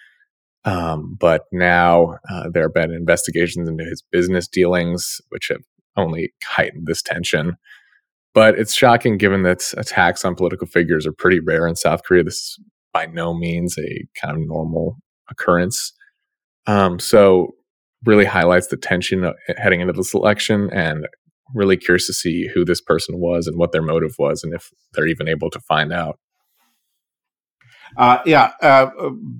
Um, 0.65 1.17
but 1.21 1.45
now 1.53 2.19
uh, 2.29 2.49
there 2.53 2.65
have 2.65 2.75
been 2.75 2.91
investigations 2.91 3.69
into 3.69 3.85
his 3.85 4.03
business 4.11 4.49
dealings, 4.49 5.21
which 5.29 5.49
have 5.49 5.63
only 5.97 6.33
heightened 6.45 6.87
this 6.87 7.03
tension. 7.03 7.57
But 8.35 8.59
it's 8.59 8.75
shocking 8.75 9.17
given 9.19 9.45
that 9.45 9.73
attacks 9.77 10.25
on 10.25 10.35
political 10.35 10.67
figures 10.67 11.07
are 11.07 11.13
pretty 11.13 11.39
rare 11.39 11.67
in 11.69 11.77
South 11.77 12.03
Korea. 12.03 12.25
This 12.25 12.35
is 12.35 12.59
by 12.93 13.07
no 13.07 13.35
means 13.35 13.79
a 13.79 14.07
kind 14.21 14.37
of 14.37 14.47
normal 14.47 14.97
occurrence. 15.31 15.93
Um, 16.67 16.99
so 16.99 17.53
really 18.05 18.25
highlights 18.25 18.69
the 18.69 18.77
tension 18.77 19.25
uh, 19.25 19.33
heading 19.57 19.81
into 19.81 19.93
this 19.93 20.15
election 20.15 20.71
and 20.73 21.07
really 21.55 21.77
curious 21.77 22.07
to 22.07 22.13
see 22.13 22.49
who 22.53 22.65
this 22.65 22.81
person 22.81 23.19
was 23.19 23.47
and 23.47 23.59
what 23.59 23.73
their 23.73 23.83
motive 23.83 24.15
was 24.19 24.43
and 24.43 24.53
if 24.53 24.71
they're 24.93 25.07
even 25.07 25.29
able 25.29 25.51
to 25.51 25.61
find 25.61 25.93
out. 25.93 26.19
Uh, 27.97 28.19
yeah, 28.27 28.53
uh, 28.63 28.91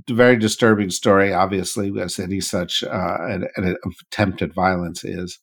very 0.09 0.37
disturbing 0.37 0.89
story. 0.91 1.33
Obviously, 1.33 1.93
as 2.01 2.19
any 2.19 2.41
such 2.41 2.83
uh, 2.85 3.17
an, 3.21 3.49
an, 3.57 3.77
attempt 4.11 4.41
at 4.43 4.55
violence 4.55 5.05
is. 5.05 5.39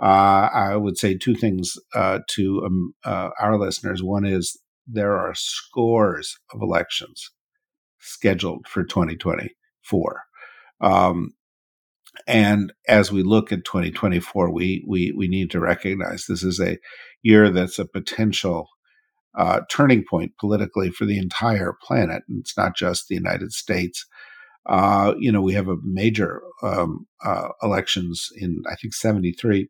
Uh, 0.00 0.48
I 0.54 0.76
would 0.76 0.96
say 0.96 1.16
two 1.16 1.34
things 1.34 1.74
uh, 1.94 2.20
to 2.30 2.62
um, 2.64 2.94
uh, 3.04 3.30
our 3.40 3.58
listeners. 3.58 4.02
One 4.02 4.24
is 4.24 4.58
there 4.86 5.18
are 5.18 5.34
scores 5.34 6.38
of 6.54 6.62
elections 6.62 7.30
scheduled 7.98 8.66
for 8.66 8.82
2024. 8.82 10.22
Um, 10.80 11.32
and 12.26 12.72
as 12.88 13.12
we 13.12 13.22
look 13.22 13.52
at 13.52 13.64
2024, 13.64 14.50
we 14.50 14.84
we 14.86 15.12
we 15.16 15.28
need 15.28 15.50
to 15.52 15.60
recognize 15.60 16.26
this 16.26 16.42
is 16.42 16.60
a 16.60 16.78
year 17.22 17.50
that's 17.50 17.78
a 17.78 17.86
potential 17.86 18.68
uh, 19.36 19.60
turning 19.70 20.04
point 20.08 20.32
politically 20.38 20.90
for 20.90 21.04
the 21.04 21.18
entire 21.18 21.74
planet. 21.82 22.22
And 22.28 22.40
it's 22.40 22.56
not 22.56 22.76
just 22.76 23.08
the 23.08 23.14
United 23.14 23.52
States. 23.52 24.06
Uh, 24.66 25.14
you 25.18 25.30
know, 25.32 25.40
we 25.40 25.54
have 25.54 25.68
a 25.68 25.76
major 25.84 26.42
um, 26.62 27.06
uh, 27.24 27.48
elections 27.62 28.28
in 28.36 28.62
I 28.70 28.74
think 28.76 28.94
73 28.94 29.68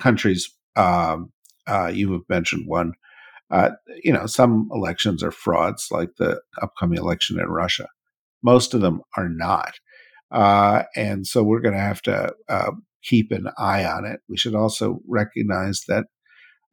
countries. 0.00 0.54
Um, 0.76 1.32
uh, 1.66 1.90
you 1.92 2.12
have 2.12 2.22
mentioned 2.28 2.64
one. 2.66 2.92
Uh, 3.50 3.70
you 4.02 4.12
know, 4.12 4.26
some 4.26 4.68
elections 4.72 5.22
are 5.22 5.30
frauds, 5.30 5.88
like 5.90 6.10
the 6.18 6.40
upcoming 6.62 6.98
election 6.98 7.38
in 7.40 7.46
Russia. 7.46 7.88
Most 8.42 8.74
of 8.74 8.80
them 8.80 9.02
are 9.16 9.28
not. 9.28 9.74
Uh, 10.30 10.82
and 10.94 11.26
so 11.26 11.42
we're 11.42 11.60
going 11.60 11.74
to 11.74 11.80
have 11.80 12.02
to 12.02 12.32
uh, 12.48 12.72
keep 13.02 13.30
an 13.30 13.48
eye 13.58 13.84
on 13.84 14.04
it. 14.04 14.20
We 14.28 14.36
should 14.36 14.54
also 14.54 15.00
recognize 15.06 15.82
that 15.88 16.04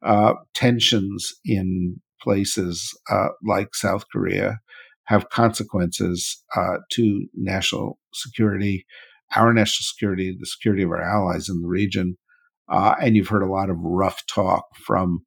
uh, 0.04 0.34
tensions 0.54 1.32
in 1.44 2.00
places 2.20 2.96
uh, 3.10 3.28
like 3.44 3.74
South 3.74 4.04
Korea 4.12 4.58
have 5.04 5.30
consequences 5.30 6.42
uh, 6.56 6.78
to 6.92 7.26
national 7.34 7.98
security, 8.12 8.84
our 9.34 9.52
national 9.52 9.84
security, 9.84 10.36
the 10.38 10.46
security 10.46 10.82
of 10.82 10.90
our 10.90 11.02
allies 11.02 11.48
in 11.48 11.60
the 11.60 11.68
region. 11.68 12.18
Uh, 12.68 12.96
and 13.00 13.14
you've 13.14 13.28
heard 13.28 13.44
a 13.44 13.50
lot 13.52 13.70
of 13.70 13.76
rough 13.78 14.24
talk 14.26 14.64
from 14.84 15.20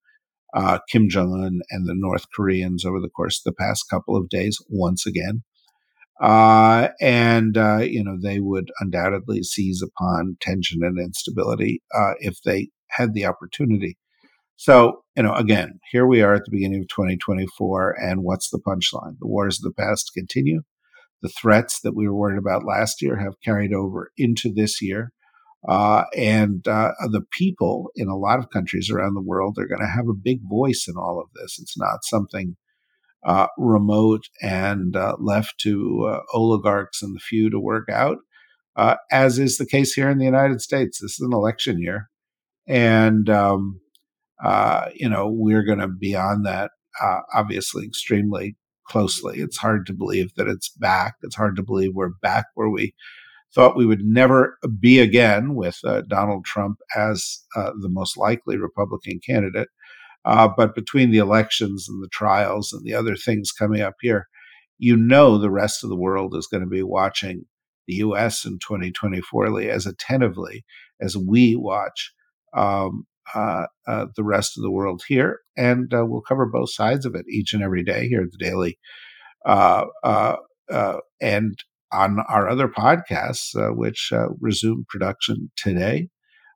Kim 0.90 1.08
Jong 1.08 1.34
un 1.34 1.62
and 1.70 1.88
the 1.88 1.96
North 1.96 2.26
Koreans 2.36 2.84
over 2.84 3.00
the 3.00 3.10
course 3.10 3.40
of 3.40 3.44
the 3.46 3.56
past 3.56 3.86
couple 3.90 4.18
of 4.18 4.30
days, 4.30 4.58
once 4.70 5.06
again. 5.06 5.44
Uh, 6.20 6.90
and, 7.00 7.58
uh, 7.58 7.78
you 7.78 8.04
know, 8.04 8.18
they 8.22 8.40
would 8.40 8.70
undoubtedly 8.80 9.42
seize 9.42 9.82
upon 9.82 10.38
tension 10.42 10.84
and 10.84 11.00
instability 11.00 11.82
uh, 11.96 12.14
if 12.20 12.42
they 12.44 12.70
had 12.90 13.14
the 13.14 13.26
opportunity. 13.26 13.98
So, 14.58 15.04
you 15.16 15.24
know, 15.24 15.34
again, 15.34 15.80
here 15.90 16.06
we 16.06 16.22
are 16.22 16.34
at 16.34 16.44
the 16.44 16.52
beginning 16.52 16.82
of 16.82 16.90
2024, 16.90 17.96
and 17.98 18.24
what's 18.24 18.50
the 18.50 18.60
punchline? 18.60 19.18
The 19.20 19.28
wars 19.28 19.60
of 19.60 19.64
the 19.64 19.82
past 19.82 20.12
continue. 20.14 20.64
The 21.22 21.30
threats 21.30 21.80
that 21.82 21.96
we 21.96 22.08
were 22.08 22.16
worried 22.16 22.38
about 22.38 22.66
last 22.66 23.02
year 23.02 23.18
have 23.18 23.40
carried 23.44 23.74
over 23.74 24.12
into 24.18 24.52
this 24.54 24.82
year. 24.82 25.14
Uh, 25.68 26.04
and 26.16 26.68
uh, 26.68 26.92
the 27.12 27.22
people 27.32 27.92
in 27.96 28.08
a 28.08 28.18
lot 28.18 28.40
of 28.40 28.50
countries 28.50 28.90
around 28.90 29.14
the 29.14 29.22
world 29.22 29.58
are 29.58 29.68
going 29.68 29.82
to 29.82 29.88
have 29.88 30.08
a 30.10 30.14
big 30.14 30.40
voice 30.50 30.88
in 30.90 30.96
all 30.98 31.22
of 31.22 31.30
this. 31.36 31.58
It's 31.60 31.78
not 31.78 32.04
something 32.04 32.56
uh, 33.24 33.48
remote 33.58 34.24
and 34.42 34.96
uh, 34.96 35.16
left 35.20 35.60
to 35.60 36.08
uh, 36.10 36.20
oligarchs 36.34 37.02
and 37.02 37.16
the 37.16 37.20
few 37.20 37.50
to 37.50 37.60
work 37.60 37.90
out, 37.90 38.18
uh, 38.76 38.96
as 39.12 39.40
is 39.40 39.58
the 39.58 39.66
case 39.66 39.94
here 39.94 40.10
in 40.10 40.18
the 40.18 40.26
United 40.26 40.62
States. 40.62 41.00
This 41.00 41.14
is 41.14 41.20
an 41.20 41.34
election 41.34 41.82
year, 41.82 42.10
and 42.68 43.30
um, 43.30 43.82
uh, 44.44 44.86
you 44.94 45.10
know 45.10 45.28
we're 45.30 45.64
going 45.64 45.80
to 45.80 45.88
be 45.88 46.16
on 46.16 46.44
that 46.44 46.72
uh, 47.02 47.20
obviously 47.34 47.86
extremely 47.86 48.56
closely. 48.88 49.40
It's 49.40 49.58
hard 49.58 49.86
to 49.88 49.94
believe 49.94 50.34
that 50.36 50.48
it's 50.48 50.70
back. 50.70 51.16
It's 51.22 51.36
hard 51.36 51.56
to 51.58 51.64
believe 51.64 51.92
we're 51.94 52.14
back 52.22 52.46
where 52.56 52.70
we 52.70 52.94
thought 53.54 53.76
we 53.76 53.86
would 53.86 54.04
never 54.04 54.58
be 54.80 55.00
again 55.00 55.56
with 55.56 55.80
Donald 56.08 56.46
Trump 56.46 56.78
as 56.96 57.44
the 57.56 57.90
most 57.90 58.16
likely 58.18 58.58
Republican 58.58 59.20
candidate. 59.26 59.70
Uh, 60.26 60.50
but 60.56 60.76
between 60.76 61.12
the 61.12 61.18
elections 61.18 61.88
and 61.88 62.04
the 62.04 62.10
trials 62.10 62.74
and 62.74 62.84
the 62.86 62.94
other 62.94 63.16
things 63.16 63.52
coming 63.52 63.82
up 63.82 63.96
here, 64.02 64.28
you 64.78 64.96
know 64.96 65.38
the 65.38 65.52
rest 65.52 65.84
of 65.84 65.90
the 65.90 65.96
world 65.96 66.36
is 66.36 66.48
going 66.48 66.64
to 66.64 66.70
be 66.70 66.84
watching 66.84 67.46
the 67.88 67.96
U.S. 67.96 68.46
in 68.46 68.60
2024 68.60 69.62
as 69.70 69.86
attentively 69.86 70.64
as 71.02 71.18
we 71.18 71.56
watch 71.56 72.14
um, 72.56 73.06
uh, 73.34 73.66
uh, 73.88 74.08
the 74.16 74.24
rest 74.24 74.58
of 74.58 74.64
the 74.64 74.72
world 74.72 75.04
here. 75.08 75.40
And 75.58 75.94
uh, 75.94 76.06
we'll 76.06 76.22
cover 76.22 76.46
both 76.46 76.72
sides 76.72 77.06
of 77.06 77.16
it 77.16 77.26
each 77.30 77.54
and 77.54 77.64
every 77.64 77.84
day 77.84 78.08
here 78.08 78.22
at 78.22 78.32
the 78.32 78.38
Daily. 78.38 78.80
Uh, 79.46 79.86
uh, 80.04 80.38
and 81.22 81.64
on 81.92 82.20
our 82.30 82.48
other 82.48 82.68
podcasts, 82.68 83.52
which 83.76 84.12
resume 84.40 84.86
production 84.88 85.52
today 85.56 86.10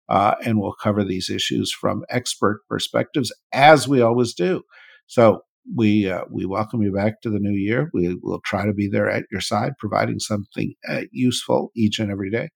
uh, 0.10 0.36
and 0.46 0.60
we'll 0.60 0.76
cover 0.82 1.04
these 1.04 1.30
issues 1.30 1.72
from 1.72 2.04
expert 2.10 2.62
perspectives 2.70 3.32
as 3.54 3.88
we 3.88 4.02
always 4.02 4.34
do. 4.34 4.64
So 5.08 5.42
we 5.76 6.10
uh, 6.10 6.26
we 6.30 6.46
welcome 6.46 6.82
you 6.82 6.92
back 6.92 7.22
to 7.22 7.30
the 7.30 7.40
new 7.40 7.58
year. 7.58 7.90
We 7.94 8.18
will 8.22 8.42
try 8.46 8.66
to 8.66 8.74
be 8.74 8.88
there 8.88 9.10
at 9.10 9.26
your 9.32 9.42
side, 9.42 9.74
providing 9.80 10.20
something 10.20 10.74
uh, 10.88 11.02
useful 11.12 11.72
each 11.76 12.00
and 12.00 12.12
every 12.12 12.30
day. 12.30 12.50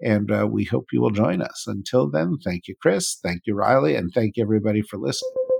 And 0.00 0.30
uh, 0.30 0.46
we 0.50 0.64
hope 0.64 0.86
you 0.92 1.00
will 1.00 1.10
join 1.10 1.42
us. 1.42 1.64
Until 1.66 2.08
then, 2.08 2.38
thank 2.44 2.68
you, 2.68 2.74
Chris. 2.80 3.18
Thank 3.22 3.42
you, 3.46 3.54
Riley. 3.54 3.96
And 3.96 4.12
thank 4.12 4.36
you, 4.36 4.44
everybody, 4.44 4.82
for 4.82 4.96
listening. 4.96 5.57